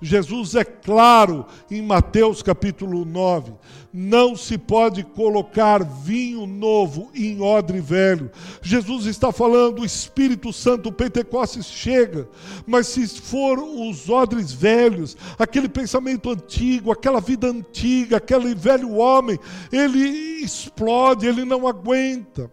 Jesus 0.00 0.54
é 0.54 0.64
claro 0.64 1.44
em 1.70 1.82
Mateus 1.82 2.40
capítulo 2.40 3.04
9: 3.04 3.52
não 3.92 4.36
se 4.36 4.56
pode 4.56 5.02
colocar 5.02 5.82
vinho 5.82 6.46
novo 6.46 7.10
em 7.14 7.40
odre 7.40 7.80
velho. 7.80 8.30
Jesus 8.62 9.06
está 9.06 9.32
falando, 9.32 9.80
o 9.80 9.84
Espírito 9.84 10.52
Santo, 10.52 10.88
o 10.88 10.92
Pentecostes 10.92 11.66
chega, 11.66 12.28
mas 12.64 12.86
se 12.86 13.08
for 13.08 13.58
os 13.58 14.08
odres 14.08 14.52
velhos, 14.52 15.16
aquele 15.36 15.68
pensamento 15.68 16.30
antigo, 16.30 16.92
aquela 16.92 17.20
vida 17.20 17.48
antiga, 17.48 18.18
aquele 18.18 18.54
velho 18.54 18.94
homem, 18.94 19.38
ele 19.72 19.98
explode, 20.44 21.26
ele 21.26 21.44
não 21.44 21.66
aguenta. 21.66 22.50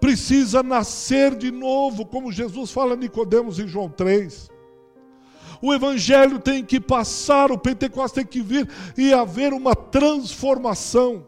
Precisa 0.00 0.62
nascer 0.62 1.36
de 1.36 1.52
novo, 1.52 2.04
como 2.04 2.32
Jesus 2.32 2.72
fala 2.72 2.94
a 2.94 2.96
Nicodemos 2.96 3.60
em 3.60 3.68
João 3.68 3.88
3. 3.88 4.57
O 5.60 5.74
Evangelho 5.74 6.38
tem 6.38 6.64
que 6.64 6.80
passar, 6.80 7.50
o 7.50 7.58
Pentecostes 7.58 8.12
tem 8.12 8.26
que 8.26 8.40
vir 8.40 8.68
e 8.96 9.12
haver 9.12 9.52
uma 9.52 9.74
transformação. 9.74 11.24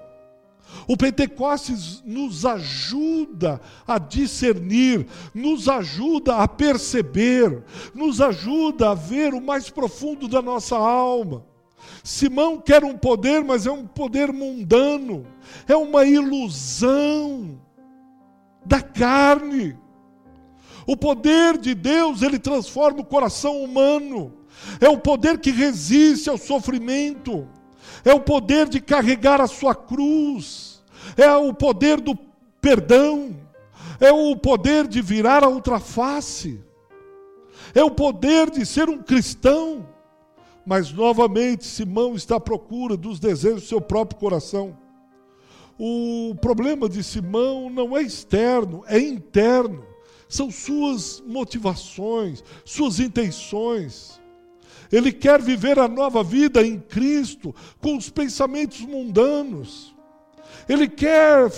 O 0.86 0.96
Pentecostes 0.96 2.02
nos 2.04 2.46
ajuda 2.46 3.60
a 3.86 3.98
discernir, 3.98 5.06
nos 5.34 5.68
ajuda 5.68 6.36
a 6.36 6.48
perceber, 6.48 7.62
nos 7.94 8.20
ajuda 8.20 8.90
a 8.90 8.94
ver 8.94 9.34
o 9.34 9.40
mais 9.40 9.68
profundo 9.68 10.28
da 10.28 10.40
nossa 10.40 10.76
alma. 10.76 11.44
Simão 12.02 12.58
quer 12.58 12.84
um 12.84 12.96
poder, 12.96 13.42
mas 13.42 13.66
é 13.66 13.70
um 13.70 13.86
poder 13.86 14.32
mundano, 14.32 15.26
é 15.66 15.76
uma 15.76 16.04
ilusão 16.04 17.60
da 18.64 18.80
carne. 18.80 19.76
O 20.90 20.96
poder 20.96 21.56
de 21.56 21.72
Deus, 21.72 22.20
ele 22.20 22.36
transforma 22.36 22.98
o 22.98 23.04
coração 23.04 23.62
humano. 23.62 24.32
É 24.80 24.88
o 24.88 24.98
poder 24.98 25.38
que 25.38 25.52
resiste 25.52 26.28
ao 26.28 26.36
sofrimento. 26.36 27.46
É 28.04 28.12
o 28.12 28.18
poder 28.18 28.68
de 28.68 28.80
carregar 28.80 29.40
a 29.40 29.46
sua 29.46 29.72
cruz. 29.72 30.82
É 31.16 31.32
o 31.32 31.54
poder 31.54 32.00
do 32.00 32.18
perdão. 32.60 33.36
É 34.00 34.10
o 34.10 34.34
poder 34.34 34.88
de 34.88 35.00
virar 35.00 35.44
a 35.44 35.48
outra 35.48 35.78
face. 35.78 36.60
É 37.72 37.84
o 37.84 37.92
poder 37.92 38.50
de 38.50 38.66
ser 38.66 38.88
um 38.88 38.98
cristão. 38.98 39.88
Mas 40.66 40.92
novamente 40.92 41.66
Simão 41.66 42.16
está 42.16 42.34
à 42.34 42.40
procura 42.40 42.96
dos 42.96 43.20
desejos 43.20 43.62
do 43.62 43.68
seu 43.68 43.80
próprio 43.80 44.18
coração. 44.18 44.76
O 45.78 46.34
problema 46.40 46.88
de 46.88 47.04
Simão 47.04 47.70
não 47.70 47.96
é 47.96 48.02
externo, 48.02 48.82
é 48.88 48.98
interno 48.98 49.88
são 50.30 50.48
suas 50.48 51.20
motivações, 51.26 52.42
suas 52.64 53.00
intenções. 53.00 54.20
Ele 54.90 55.12
quer 55.12 55.42
viver 55.42 55.76
a 55.78 55.88
nova 55.88 56.22
vida 56.22 56.64
em 56.64 56.78
Cristo 56.78 57.54
com 57.80 57.96
os 57.96 58.08
pensamentos 58.08 58.80
mundanos. 58.80 59.94
Ele 60.68 60.88
quer 60.88 61.50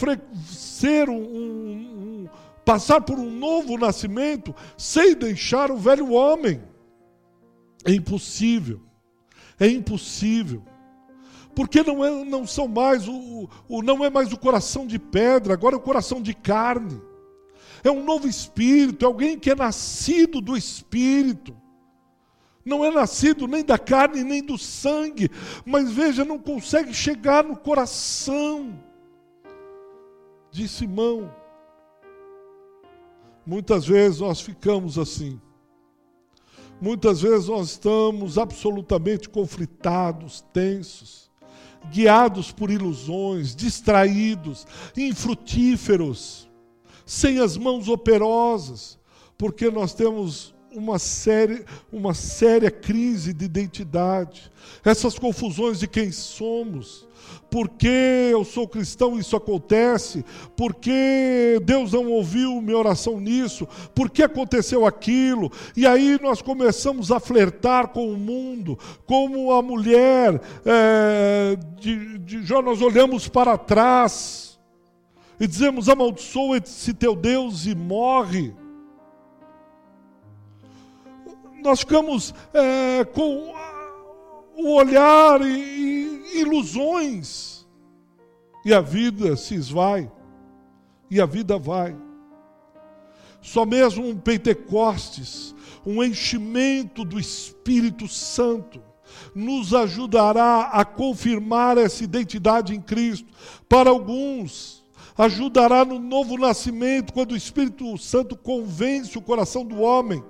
ser 0.47 1.11
um, 1.11 1.23
um, 1.23 2.25
um, 2.25 2.29
passar 2.65 3.03
por 3.03 3.19
um 3.19 3.31
novo 3.31 3.77
nascimento 3.77 4.55
sem 4.77 5.15
deixar 5.15 5.71
o 5.71 5.77
velho 5.77 6.11
homem. 6.11 6.63
É 7.85 7.93
impossível. 7.93 8.81
É 9.61 9.67
impossível. 9.67 10.63
Porque 11.55 11.83
não, 11.83 12.03
é, 12.03 12.25
não 12.25 12.47
são 12.47 12.67
mais 12.67 13.07
o, 13.07 13.51
o, 13.69 13.83
não 13.83 14.03
é 14.03 14.09
mais 14.09 14.33
o 14.33 14.39
coração 14.39 14.87
de 14.87 14.99
pedra, 14.99 15.53
agora 15.53 15.75
é 15.75 15.79
o 15.79 15.83
coração 15.83 16.23
de 16.23 16.33
carne 16.33 17.12
é 17.89 17.91
um 17.91 18.05
novo 18.05 18.29
espírito, 18.29 19.05
é 19.05 19.07
alguém 19.07 19.39
que 19.39 19.51
é 19.51 19.55
nascido 19.55 20.41
do 20.41 20.57
espírito. 20.57 21.57
Não 22.65 22.85
é 22.85 22.91
nascido 22.91 23.49
nem 23.49 23.65
da 23.65 23.77
carne 23.77 24.23
nem 24.23 24.43
do 24.43 24.57
sangue, 24.57 25.29
mas 25.65 25.91
veja, 25.91 26.25
não 26.25 26.39
consegue 26.39 26.95
chegar 26.95 27.43
no 27.43 27.57
coração 27.57 28.79
de 30.51 30.69
Simão. 30.69 31.35
Muitas 33.45 33.85
vezes 33.85 34.21
nós 34.21 34.41
ficamos 34.41 34.97
assim. 34.97 35.41
Muitas 36.81 37.23
vezes 37.23 37.49
nós 37.49 37.71
estamos 37.71 38.39
absolutamente 38.39 39.29
conflitados, 39.29 40.41
tensos, 40.53 41.31
guiados 41.91 42.53
por 42.53 42.71
ilusões, 42.71 43.57
distraídos, 43.57 44.67
infrutíferos 44.97 46.49
sem 47.07 47.39
as 47.39 47.57
mãos 47.57 47.89
operosas, 47.89 48.99
porque 49.37 49.71
nós 49.71 49.95
temos 49.95 50.55
uma 50.75 50.99
séria, 50.99 51.65
uma 51.93 52.15
séria 52.15 52.71
crise 52.71 53.33
de 53.33 53.45
identidade, 53.45 54.51
essas 54.85 55.19
confusões 55.19 55.79
de 55.79 55.87
quem 55.87 56.11
somos. 56.11 57.07
Por 57.51 57.69
que 57.69 58.31
eu 58.31 58.45
sou 58.45 58.67
cristão 58.67 59.19
isso 59.19 59.37
acontece? 59.37 60.25
Por 60.57 60.75
que 60.75 61.61
Deus 61.63 61.93
não 61.93 62.11
ouviu 62.11 62.61
minha 62.63 62.79
oração 62.79 63.21
nisso? 63.21 63.69
Por 63.95 64.11
que 64.11 64.23
aconteceu 64.23 64.87
aquilo? 64.87 65.53
E 65.77 65.87
aí 65.87 66.19
nós 66.23 66.41
começamos 66.41 67.13
a 67.13 67.21
flertar 67.21 67.89
com 67.89 68.11
o 68.11 68.17
mundo, 68.17 68.79
como 69.05 69.53
a 69.53 69.61
mulher 69.61 70.41
é, 70.65 71.59
de, 71.79 72.19
de 72.19 72.43
Jó, 72.43 72.63
nós 72.63 72.81
olhamos 72.81 73.29
para 73.29 73.59
trás 73.59 74.52
e 75.43 75.47
dizemos: 75.49 75.89
amaldiçoa-se 75.89 76.95
teu 76.95 77.17
Deus 77.17 77.67
e 77.67 77.75
morre. 77.75 78.55
Nós 81.61 81.81
ficamos 81.81 82.33
é, 82.55 83.05
com 83.05 83.53
o 84.57 84.73
olhar 84.77 85.41
e, 85.43 86.23
e 86.33 86.41
ilusões, 86.43 87.67
e 88.65 88.73
a 88.73 88.81
vida 88.81 89.37
se 89.37 89.57
esvai, 89.57 90.09
e 91.11 91.21
a 91.21 91.27
vida 91.27 91.59
vai. 91.59 91.97
Só 93.41 93.67
mesmo 93.67 94.07
um 94.07 94.17
Pentecostes, 94.17 95.57
um 95.85 96.05
enchimento 96.05 97.05
do 97.05 97.19
Espírito 97.19 98.07
Santo, 98.07 98.81
nos 99.35 99.75
ajudará 99.75 100.71
a 100.73 100.85
confirmar 100.85 101.79
essa 101.79 102.05
identidade 102.05 102.77
em 102.77 102.81
Cristo. 102.81 103.27
Para 103.69 103.91
alguns, 103.91 104.82
ajudará 105.17 105.85
no 105.85 105.99
novo 105.99 106.37
nascimento, 106.39 107.13
quando 107.13 107.33
o 107.33 107.37
Espírito 107.37 107.97
Santo 107.99 108.37
convence 108.37 109.17
o 109.19 109.23
coração 109.23 109.65
do 109.65 109.81
homem 109.81 110.23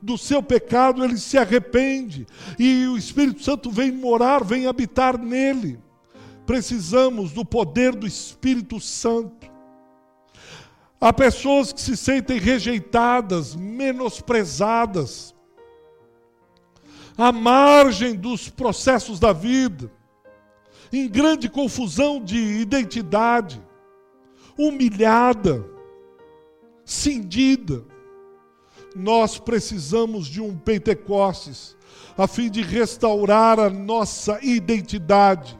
do 0.00 0.18
seu 0.18 0.42
pecado, 0.42 1.04
ele 1.04 1.16
se 1.16 1.38
arrepende 1.38 2.26
e 2.58 2.86
o 2.86 2.96
Espírito 2.96 3.42
Santo 3.42 3.70
vem 3.70 3.90
morar, 3.90 4.44
vem 4.44 4.66
habitar 4.66 5.18
nele. 5.18 5.78
Precisamos 6.44 7.32
do 7.32 7.44
poder 7.44 7.94
do 7.94 8.06
Espírito 8.06 8.78
Santo. 8.78 9.50
Há 11.00 11.12
pessoas 11.12 11.72
que 11.72 11.80
se 11.80 11.96
sentem 11.96 12.38
rejeitadas, 12.38 13.54
menosprezadas, 13.54 15.34
à 17.18 17.32
margem 17.32 18.14
dos 18.14 18.48
processos 18.48 19.18
da 19.18 19.32
vida, 19.32 19.90
em 20.92 21.08
grande 21.08 21.48
confusão 21.48 22.22
de 22.22 22.36
identidade 22.36 23.60
humilhada, 24.58 25.64
cindida. 26.84 27.84
Nós 28.94 29.38
precisamos 29.38 30.26
de 30.26 30.40
um 30.40 30.56
Pentecostes 30.56 31.76
a 32.16 32.26
fim 32.26 32.50
de 32.50 32.62
restaurar 32.62 33.60
a 33.60 33.68
nossa 33.68 34.38
identidade. 34.42 35.58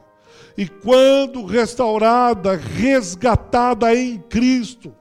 E 0.57 0.67
quando 0.67 1.45
restaurada, 1.45 2.57
resgatada 2.57 3.95
em 3.95 4.19
Cristo. 4.19 4.95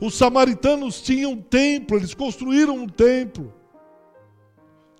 Os 0.00 0.16
samaritanos 0.16 1.02
tinham 1.02 1.32
um 1.32 1.42
templo, 1.42 1.96
eles 1.96 2.14
construíram 2.14 2.76
um 2.76 2.88
templo 2.88 3.52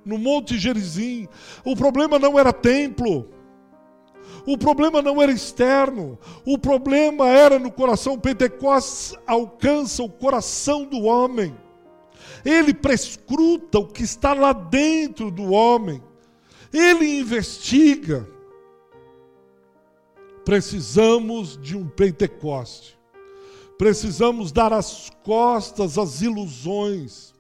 no 0.05 0.19
Monte 0.19 0.59
Gerizim. 0.59 1.29
O 1.65 1.77
problema 1.77 2.19
não 2.19 2.39
era 2.39 2.53
templo. 2.53 3.29
O 4.47 4.57
problema 4.57 5.03
não 5.03 5.21
era 5.21 5.33
externo, 5.33 6.19
o 6.45 6.59
problema 6.59 7.29
era 7.29 7.59
no 7.59 7.71
coração. 7.71 8.19
Pentecostes 8.19 9.15
alcança 9.27 10.03
o 10.03 10.09
coração 10.09 10.85
do 10.85 11.03
homem. 11.03 11.55
Ele 12.45 12.73
prescruta 12.73 13.79
o 13.79 13.87
que 13.87 14.03
está 14.03 14.33
lá 14.33 14.53
dentro 14.53 15.31
do 15.31 15.51
homem. 15.53 16.03
Ele 16.73 17.19
investiga. 17.19 18.29
Precisamos 20.45 21.59
de 21.61 21.77
um 21.77 21.87
Pentecoste. 21.87 22.99
Precisamos 23.77 24.51
dar 24.51 24.73
as 24.73 25.11
costas 25.23 25.99
às 25.99 26.21
ilusões, 26.21 27.33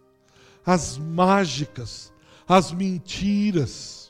às 0.65 0.97
mágicas, 0.97 2.13
às 2.47 2.71
mentiras. 2.71 4.08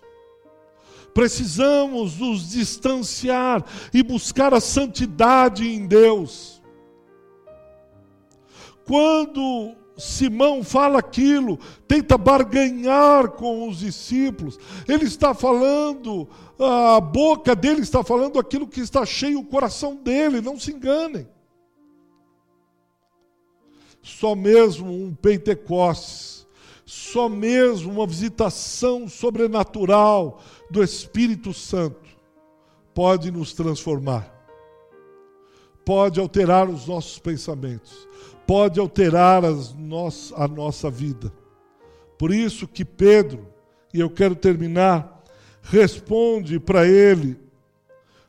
Precisamos 1.18 2.16
nos 2.16 2.50
distanciar 2.50 3.64
e 3.92 4.04
buscar 4.04 4.54
a 4.54 4.60
santidade 4.60 5.66
em 5.68 5.84
Deus. 5.84 6.62
Quando 8.86 9.74
Simão 9.96 10.62
fala 10.62 11.00
aquilo, 11.00 11.58
tenta 11.88 12.16
barganhar 12.16 13.30
com 13.30 13.68
os 13.68 13.80
discípulos. 13.80 14.60
Ele 14.86 15.06
está 15.06 15.34
falando, 15.34 16.28
a 16.56 17.00
boca 17.00 17.56
dele 17.56 17.80
está 17.80 18.04
falando 18.04 18.38
aquilo 18.38 18.68
que 18.68 18.78
está 18.78 19.04
cheio 19.04 19.40
o 19.40 19.44
coração 19.44 19.96
dele, 19.96 20.40
não 20.40 20.56
se 20.56 20.70
enganem. 20.70 21.26
Só 24.00 24.36
mesmo 24.36 24.88
um 24.88 25.12
Pentecostes, 25.12 26.46
só 26.86 27.28
mesmo 27.28 27.90
uma 27.90 28.06
visitação 28.06 29.08
sobrenatural 29.08 30.40
do 30.70 30.82
Espírito 30.82 31.52
Santo 31.54 32.08
pode 32.94 33.30
nos 33.30 33.52
transformar, 33.52 34.34
pode 35.84 36.20
alterar 36.20 36.68
os 36.68 36.86
nossos 36.86 37.18
pensamentos 37.18 38.08
pode 38.48 38.80
alterar 38.80 39.42
no 39.76 40.08
a 40.34 40.48
nossa 40.48 40.90
vida. 40.90 41.30
Por 42.16 42.32
isso 42.32 42.66
que 42.66 42.82
Pedro, 42.82 43.46
e 43.92 44.00
eu 44.00 44.08
quero 44.08 44.34
terminar, 44.34 45.22
responde 45.60 46.58
para 46.58 46.88
ele 46.88 47.38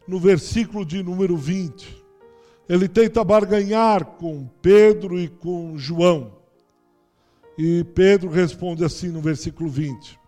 no 0.06 0.20
versículo 0.20 0.86
de 0.86 1.02
número 1.02 1.38
20. 1.38 2.04
Ele 2.68 2.90
tenta 2.90 3.24
barganhar 3.24 4.04
com 4.18 4.46
Pedro 4.62 5.18
e 5.18 5.30
com 5.30 5.78
João. 5.78 6.34
E 7.58 7.86
Pedro 7.96 8.30
responde 8.30 8.84
assim 8.84 9.08
no 9.08 9.22
versículo 9.22 9.70
20: 9.70 10.19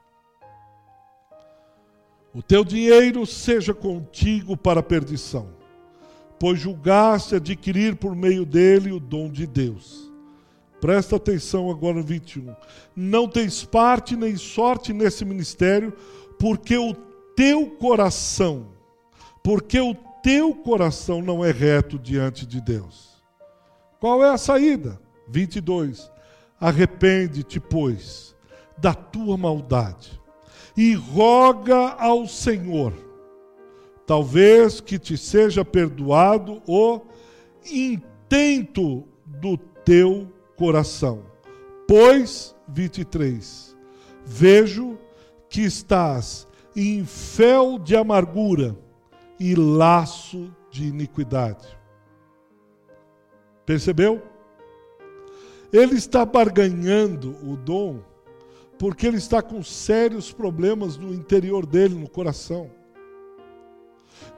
O 2.33 2.41
teu 2.41 2.63
dinheiro 2.63 3.25
seja 3.25 3.73
contigo 3.73 4.55
para 4.55 4.79
a 4.79 4.83
perdição 4.83 5.61
pois 6.41 6.59
julgaste 6.59 7.35
adquirir 7.35 7.95
por 7.95 8.15
meio 8.15 8.47
dele 8.47 8.91
o 8.91 8.99
dom 8.99 9.29
de 9.29 9.45
Deus. 9.45 10.11
Presta 10.81 11.17
atenção 11.17 11.69
agora 11.69 11.97
no 11.97 12.03
21. 12.03 12.55
Não 12.95 13.27
tens 13.27 13.63
parte 13.63 14.15
nem 14.15 14.35
sorte 14.35 14.91
nesse 14.91 15.23
ministério, 15.23 15.93
porque 16.39 16.75
o 16.75 16.95
teu 17.35 17.67
coração, 17.67 18.69
porque 19.43 19.79
o 19.79 19.93
teu 20.23 20.55
coração 20.55 21.21
não 21.21 21.45
é 21.45 21.51
reto 21.51 21.99
diante 21.99 22.43
de 22.47 22.59
Deus. 22.59 23.21
Qual 23.99 24.23
é 24.23 24.29
a 24.31 24.37
saída? 24.39 24.99
22. 25.27 26.11
Arrepende-te, 26.59 27.59
pois, 27.59 28.35
da 28.79 28.95
tua 28.95 29.37
maldade 29.37 30.19
e 30.75 30.93
roga 30.93 31.95
ao 31.97 32.27
Senhor 32.27 32.93
talvez 34.11 34.81
que 34.81 34.99
te 34.99 35.17
seja 35.17 35.63
perdoado 35.63 36.61
o 36.67 36.99
intento 37.65 39.07
do 39.25 39.55
teu 39.55 40.27
coração. 40.57 41.23
Pois, 41.87 42.53
23, 42.67 43.73
vejo 44.25 44.97
que 45.49 45.61
estás 45.61 46.45
em 46.75 47.05
fel 47.05 47.79
de 47.79 47.95
amargura 47.95 48.77
e 49.39 49.55
laço 49.55 50.53
de 50.69 50.83
iniquidade. 50.87 51.67
Percebeu? 53.65 54.21
Ele 55.71 55.95
está 55.95 56.25
barganhando 56.25 57.37
o 57.49 57.55
dom 57.55 58.01
porque 58.81 59.05
ele 59.05 59.17
está 59.17 59.41
com 59.41 59.63
sérios 59.63 60.33
problemas 60.33 60.97
no 60.97 61.13
interior 61.13 61.65
dele, 61.65 61.93
no 61.93 62.09
coração 62.09 62.81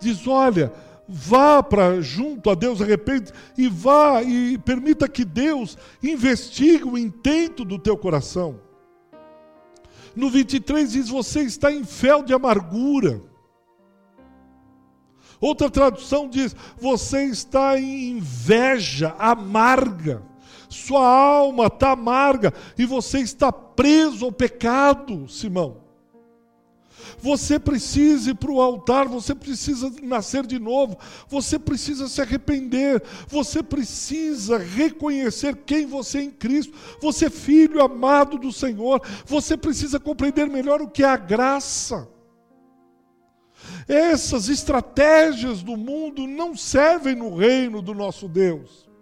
diz: 0.04 0.28
olha, 0.28 0.72
vá 1.08 1.64
para 1.64 2.02
junto 2.02 2.50
a 2.50 2.56
Deus, 2.56 2.82
arrepende 2.82 3.32
e 3.58 3.68
vá 3.68 4.22
e 4.22 4.58
permita 4.58 5.08
que 5.08 5.24
Deus 5.24 5.78
investigue 6.02 6.84
o 6.84 6.98
intento 6.98 7.64
do 7.64 7.80
teu 7.80 7.98
coração. 7.98 8.60
No 10.16 10.30
23 10.30 10.91
diz: 10.91 11.10
você 11.10 11.41
está 11.41 11.72
em 11.72 11.84
fel 11.84 12.22
de 12.22 12.34
amargura. 12.34 13.22
Outra 15.39 15.70
tradução 15.70 16.30
diz: 16.30 16.56
você 16.78 17.24
está 17.24 17.80
em 17.80 18.18
inveja 18.18 19.16
amarga. 19.18 20.22
Sua 20.74 21.05
alma 21.05 21.67
está 21.67 21.91
amarga 21.91 22.53
e 22.78 22.86
você 22.86 23.19
está 23.19 23.51
preso 23.51 24.26
ao 24.26 24.32
pecado, 24.32 25.30
Simão. 25.30 25.84
Você 27.19 27.59
precisa 27.59 28.32
ir 28.32 28.36
para 28.36 28.51
o 28.51 28.61
altar, 28.61 29.07
você 29.07 29.36
precisa 29.36 29.91
nascer 30.01 30.45
de 30.45 30.59
novo, 30.59 30.97
você 31.28 31.59
precisa 31.59 32.07
se 32.07 32.21
arrepender, 32.21 33.01
você 33.28 33.61
precisa 33.61 34.57
reconhecer 34.57 35.55
quem 35.65 35.86
você 35.86 36.19
é 36.19 36.24
em 36.24 36.32
Cristo, 36.32 36.74
você 37.01 37.26
é 37.26 37.30
filho 37.30 37.82
amado 37.82 38.38
do 38.38 38.51
Senhor, 38.51 39.01
você 39.26 39.55
precisa 39.55 39.99
compreender 39.99 40.49
melhor 40.49 40.82
o 40.82 40.89
que 40.89 41.03
é 41.03 41.07
a 41.07 41.17
graça. 41.17 42.09
Essas 43.88 44.49
estratégias 44.49 45.61
do 45.61 45.78
mundo 45.78 46.28
não 46.28 46.55
servem 46.55 47.15
no 47.15 47.36
reino 47.36 47.82
do 47.82 47.93
nosso 47.93 48.28
Deus. 48.28 48.93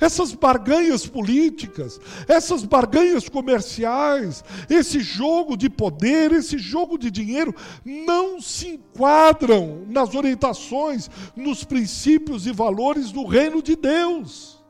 Essas 0.00 0.32
barganhas 0.34 1.06
políticas, 1.06 2.00
essas 2.28 2.64
barganhas 2.64 3.28
comerciais, 3.28 4.44
esse 4.68 5.00
jogo 5.00 5.56
de 5.56 5.70
poder, 5.70 6.32
esse 6.32 6.58
jogo 6.58 6.98
de 6.98 7.10
dinheiro, 7.10 7.54
não 7.84 8.40
se 8.40 8.68
enquadram 8.68 9.84
nas 9.88 10.14
orientações, 10.14 11.10
nos 11.34 11.64
princípios 11.64 12.46
e 12.46 12.52
valores 12.52 13.12
do 13.12 13.24
reino 13.24 13.62
de 13.62 13.76
Deus. 13.76 14.62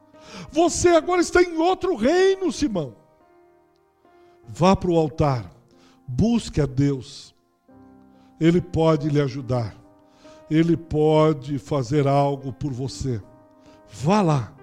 Você 0.53 0.91
agora 0.91 1.21
está 1.21 1.43
em 1.43 1.57
outro 1.57 1.97
reino, 1.97 2.53
Simão. 2.53 2.95
Vá 4.49 4.77
para 4.77 4.91
o 4.91 4.97
altar, 4.97 5.51
busque 6.07 6.61
a 6.61 6.67
Deus, 6.67 7.35
Ele 8.41 8.61
pode 8.61 9.09
lhe 9.09 9.21
ajudar, 9.21 9.77
Ele 10.49 10.77
pode 10.77 11.59
fazer 11.59 12.07
algo 12.07 12.53
por 12.53 12.73
você. 12.73 13.21
Vá 13.89 14.23
lá 14.23 14.56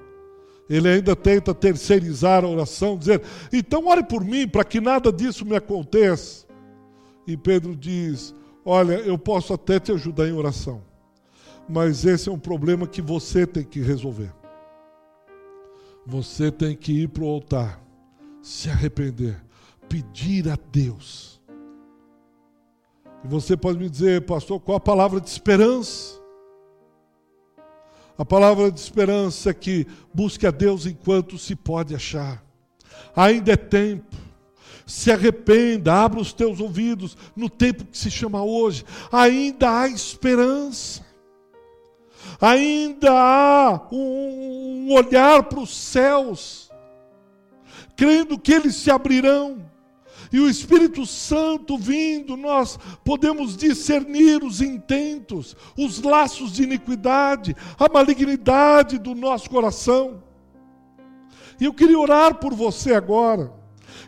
ele 0.70 0.88
ainda 0.88 1.16
tenta 1.16 1.54
terceirizar 1.54 2.44
a 2.44 2.48
oração, 2.48 2.98
dizer: 2.98 3.22
então 3.52 3.88
ore 3.88 4.04
por 4.04 4.24
mim 4.24 4.48
para 4.48 4.64
que 4.64 4.80
nada 4.80 5.12
disso 5.12 5.46
me 5.46 5.56
aconteça. 5.56 6.46
E 7.28 7.36
Pedro 7.36 7.76
diz: 7.76 8.34
Olha, 8.66 8.94
eu 8.94 9.18
posso 9.18 9.54
até 9.54 9.80
te 9.80 9.92
ajudar 9.92 10.28
em 10.28 10.34
oração, 10.34 10.82
mas 11.68 12.06
esse 12.06 12.30
é 12.30 12.32
um 12.32 12.40
problema 12.40 12.88
que 12.88 13.02
você 13.02 13.46
tem 13.46 13.64
que 13.64 13.80
resolver. 13.80 14.32
Você 16.06 16.52
tem 16.52 16.76
que 16.76 17.04
ir 17.04 17.08
para 17.08 17.24
o 17.24 17.28
altar, 17.28 17.82
se 18.42 18.70
arrepender, 18.70 19.42
pedir 19.88 20.50
a 20.50 20.58
Deus. 20.72 21.42
E 23.24 23.28
você 23.28 23.56
pode 23.56 23.80
me 23.80 23.90
dizer, 23.90 24.26
pastor, 24.26 24.60
qual 24.60 24.78
a 24.78 24.82
palavra 24.82 25.22
de 25.22 25.30
esperança? 25.30 26.23
A 28.18 28.24
palavra 28.24 28.72
de 28.72 28.80
esperança 28.80 29.50
é 29.50 29.54
que 29.54 29.88
busque 30.14 30.46
a 30.46 30.52
Deus 30.52 30.86
enquanto 30.86 31.38
se 31.38 31.56
pode 31.56 31.96
achar. 31.96 32.44
Ainda 33.16 33.54
é 33.54 33.58
tempo. 33.58 34.16
Se 34.86 35.12
arrependa, 35.12 35.94
abra 35.94 36.20
os 36.20 36.34
teus 36.34 36.60
ouvidos 36.60 37.18
no 37.36 37.50
tempo 37.50 37.86
que 37.86 37.98
se 37.98 38.12
chama 38.12 38.44
hoje. 38.44 38.86
Ainda 39.12 39.80
há 39.80 39.88
esperança. 39.88 41.04
Ainda 42.40 43.12
há 43.12 43.88
um 43.92 44.94
olhar 44.94 45.44
para 45.44 45.60
os 45.60 45.76
céus, 45.76 46.72
crendo 47.96 48.40
que 48.40 48.54
eles 48.54 48.76
se 48.76 48.92
abrirão 48.92 49.73
e 50.34 50.40
o 50.40 50.50
Espírito 50.50 51.06
Santo 51.06 51.78
vindo, 51.78 52.36
nós 52.36 52.80
podemos 53.06 53.56
discernir 53.56 54.44
os 54.44 54.62
intentos, 54.62 55.56
os 55.78 56.02
laços 56.02 56.52
de 56.52 56.64
iniquidade, 56.64 57.56
a 57.78 57.88
malignidade 57.88 58.98
do 58.98 59.14
nosso 59.14 59.48
coração. 59.48 60.24
E 61.62 61.66
eu 61.66 61.74
queria 61.74 62.00
orar 62.00 62.40
por 62.40 62.52
você 62.52 62.96
agora. 62.96 63.54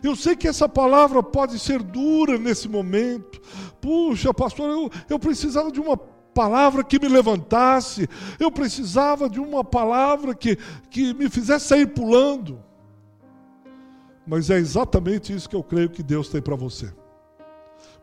Eu 0.02 0.16
sei 0.16 0.34
que 0.34 0.48
essa 0.48 0.68
palavra 0.68 1.22
pode 1.22 1.60
ser 1.60 1.80
dura 1.80 2.36
nesse 2.36 2.68
momento. 2.68 3.40
Puxa, 3.80 4.34
pastor, 4.34 4.68
eu, 4.68 4.90
eu 5.08 5.20
precisava 5.20 5.70
de 5.70 5.80
uma 5.80 5.96
palavra 5.96 6.82
que 6.82 6.98
me 6.98 7.08
levantasse, 7.08 8.08
eu 8.40 8.50
precisava 8.50 9.30
de 9.30 9.38
uma 9.38 9.62
palavra 9.62 10.34
que, 10.34 10.58
que 10.90 11.14
me 11.14 11.30
fizesse 11.30 11.68
sair 11.68 11.86
pulando. 11.86 12.65
Mas 14.26 14.50
é 14.50 14.56
exatamente 14.56 15.32
isso 15.32 15.48
que 15.48 15.56
eu 15.56 15.62
creio 15.62 15.88
que 15.88 16.02
Deus 16.02 16.28
tem 16.28 16.42
para 16.42 16.56
você. 16.56 16.92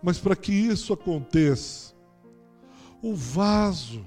Mas 0.01 0.17
para 0.17 0.35
que 0.35 0.53
isso 0.53 0.93
aconteça, 0.93 1.93
o 3.01 3.13
vaso 3.13 4.05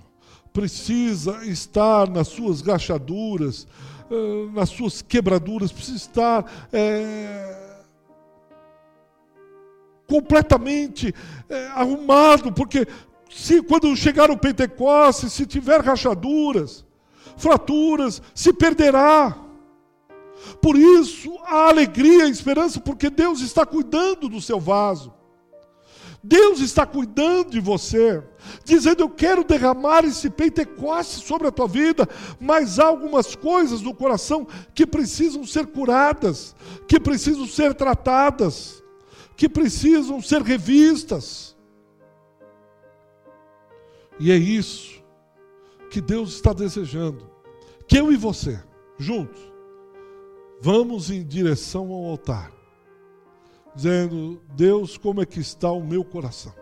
precisa 0.53 1.45
estar 1.45 2.09
nas 2.09 2.29
suas 2.29 2.63
rachaduras, 2.63 3.67
eh, 4.11 4.51
nas 4.55 4.71
suas 4.71 5.03
quebraduras, 5.03 5.71
precisa 5.71 5.97
estar 5.99 6.69
é, 6.73 7.67
completamente 10.07 11.15
é, 11.49 11.67
arrumado, 11.69 12.53
porque 12.53 12.87
se 13.31 13.63
quando 13.63 13.95
chegar 13.97 14.31
o 14.31 14.39
Pentecostes, 14.39 15.33
se 15.33 15.45
tiver 15.45 15.81
rachaduras, 15.81 16.87
fraturas, 17.37 18.23
se 18.35 18.53
perderá. 18.53 19.37
Por 20.61 20.77
isso, 20.77 21.37
a 21.45 21.69
alegria, 21.69 22.25
a 22.25 22.29
esperança, 22.29 22.81
porque 22.81 23.11
Deus 23.11 23.41
está 23.41 23.65
cuidando 23.65 24.29
do 24.29 24.41
seu 24.41 24.61
vaso. 24.61 25.13
Deus 26.23 26.59
está 26.59 26.85
cuidando 26.85 27.51
de 27.51 27.61
você, 27.61 28.21
dizendo: 28.65 29.01
Eu 29.01 29.09
quero 29.09 29.45
derramar 29.45 30.05
esse 30.05 30.29
Pentecoste 30.29 31.25
sobre 31.25 31.47
a 31.47 31.53
tua 31.53 31.69
vida, 31.69 32.09
mas 32.41 32.81
há 32.81 32.87
algumas 32.87 33.37
coisas 33.37 33.81
no 33.81 33.95
coração 33.95 34.47
que 34.75 34.85
precisam 34.85 35.47
ser 35.47 35.67
curadas, 35.67 36.55
que 36.89 36.99
precisam 36.99 37.47
ser 37.47 37.75
tratadas, 37.75 38.83
que 39.37 39.49
precisam 39.49 40.21
ser 40.21 40.43
revistas. 40.43 41.57
E 44.19 44.33
é 44.33 44.37
isso 44.37 45.01
que 45.91 46.01
Deus 46.01 46.35
está 46.35 46.53
desejando, 46.53 47.31
que 47.87 47.99
eu 47.99 48.11
e 48.11 48.17
você, 48.17 48.61
juntos, 48.99 49.46
vamos 50.61 51.11
em 51.11 51.25
direção 51.25 51.93
ao 51.93 52.05
altar 52.05 52.57
dizendo: 53.77 54.41
Deus, 54.57 54.97
como 54.97 55.21
é 55.21 55.27
que 55.27 55.39
está 55.39 55.71
o 55.71 55.87
meu 55.87 56.03
coração? 56.03 56.55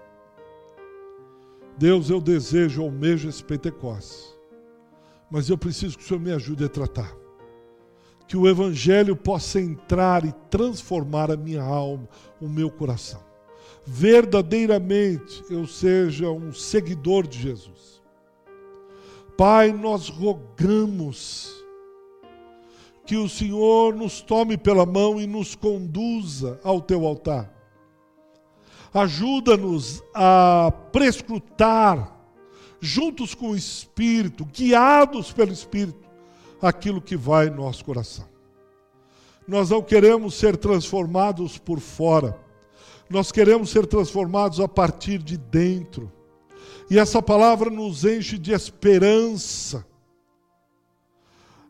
Deus, 1.79 2.11
eu 2.11 2.21
desejo, 2.21 2.83
almejo 2.83 3.29
esse 3.29 3.43
Pentecostes, 3.43 4.37
mas 5.31 5.49
eu 5.49 5.57
preciso 5.57 5.97
que 5.97 6.05
o 6.05 6.07
Senhor 6.07 6.21
me 6.21 6.33
ajude 6.33 6.65
a 6.65 6.69
tratar. 6.69 7.17
Que 8.27 8.37
o 8.37 8.49
Evangelho 8.49 9.15
possa 9.15 9.61
entrar 9.61 10.25
e 10.25 10.33
transformar 10.51 11.31
a 11.31 11.37
minha 11.37 11.63
alma, 11.63 12.09
o 12.41 12.49
meu 12.49 12.71
coração. 12.71 13.23
Verdadeiramente 13.87 15.45
eu 15.51 15.67
seja 15.67 16.31
um 16.31 16.53
seguidor 16.53 17.27
de 17.27 17.39
Jesus. 17.39 18.03
Pai, 19.37 19.73
nós 19.73 20.09
rogamos 20.09 21.54
que 23.07 23.17
o 23.17 23.29
Senhor 23.29 23.95
nos 23.95 24.21
tome 24.21 24.57
pela 24.57 24.87
mão 24.87 25.21
e 25.21 25.27
nos 25.27 25.55
conduza 25.55 26.59
ao 26.65 26.81
teu 26.81 27.07
altar. 27.07 27.53
Ajuda-nos 28.93 30.03
a 30.15 30.73
prescrutar, 30.93 32.17
juntos 32.81 33.35
com 33.35 33.51
o 33.51 33.57
Espírito, 33.57 34.45
guiados 34.45 35.33
pelo 35.33 35.53
Espírito, 35.53 36.09
aquilo 36.63 37.01
que 37.01 37.17
vai 37.17 37.49
em 37.49 37.51
nosso 37.51 37.85
coração. 37.85 38.27
Nós 39.47 39.69
não 39.69 39.83
queremos 39.83 40.35
ser 40.35 40.57
transformados 40.57 41.59
por 41.59 41.81
fora, 41.81 42.41
nós 43.11 43.31
queremos 43.31 43.69
ser 43.69 43.87
transformados 43.87 44.61
a 44.61 44.69
partir 44.69 45.19
de 45.19 45.37
dentro. 45.37 46.11
E 46.91 46.99
essa 46.99 47.21
palavra 47.21 47.69
nos 47.69 48.05
enche 48.05 48.39
de 48.39 48.53
esperança 48.53 49.85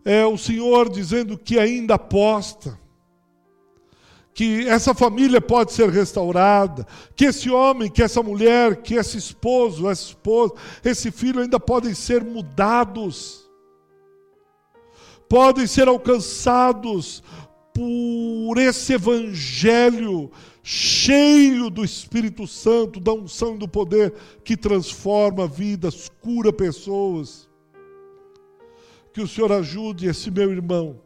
é 0.05 0.27
o 0.27 0.37
Senhor 0.37 0.91
dizendo 0.91 1.39
que 1.39 1.59
ainda 1.59 1.95
aposta, 1.95 2.79
que 4.35 4.69
essa 4.69 4.93
família 4.93 5.41
pode 5.41 5.73
ser 5.73 5.89
restaurada, 5.89 6.87
que 7.15 7.27
esse 7.27 7.49
homem, 7.49 7.91
que 7.91 8.03
essa 8.03 8.23
mulher, 8.23 8.83
que 8.83 8.95
esse 8.95 9.17
esposo, 9.17 9.89
essa 9.89 10.09
esposa, 10.09 10.55
esse 10.85 11.11
filho 11.11 11.41
ainda 11.41 11.59
podem 11.59 11.95
ser 11.95 12.23
mudados, 12.23 13.49
podem 15.29 15.67
ser 15.67 15.89
alcançados 15.89 17.23
por 17.73 18.59
esse 18.59 18.93
evangelho 18.93 20.31
cheio 20.63 21.71
do 21.71 21.85
Espírito 21.85 22.47
Santo, 22.47 22.99
da 23.01 23.13
unção 23.13 23.55
e 23.55 23.59
do 23.59 23.69
poder 23.69 24.13
que 24.45 24.57
transforma 24.57 25.47
vidas, 25.47 26.11
cura 26.21 26.53
pessoas 26.53 27.49
que 29.15 29.23
o 29.23 29.29
Senhor 29.29 29.53
ajude 29.53 30.07
esse 30.09 30.29
meu 30.29 30.51
irmão, 30.51 31.01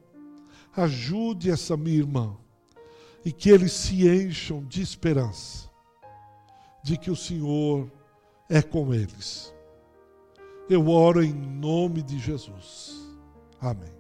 ajude 0.75 1.51
essa 1.51 1.77
minha 1.77 1.99
irmã, 1.99 2.35
e 3.23 3.31
que 3.31 3.51
eles 3.51 3.71
se 3.71 4.09
encham 4.09 4.65
de 4.65 4.81
esperança, 4.81 5.69
de 6.83 6.97
que 6.97 7.11
o 7.11 7.17
Senhor 7.17 7.93
é 8.49 8.63
com 8.63 8.95
eles. 8.95 9.55
Eu 10.71 10.89
oro 10.89 11.23
em 11.23 11.35
nome 11.35 12.03
de 12.03 12.19
Jesus. 12.19 12.97
Amém. 13.61 13.98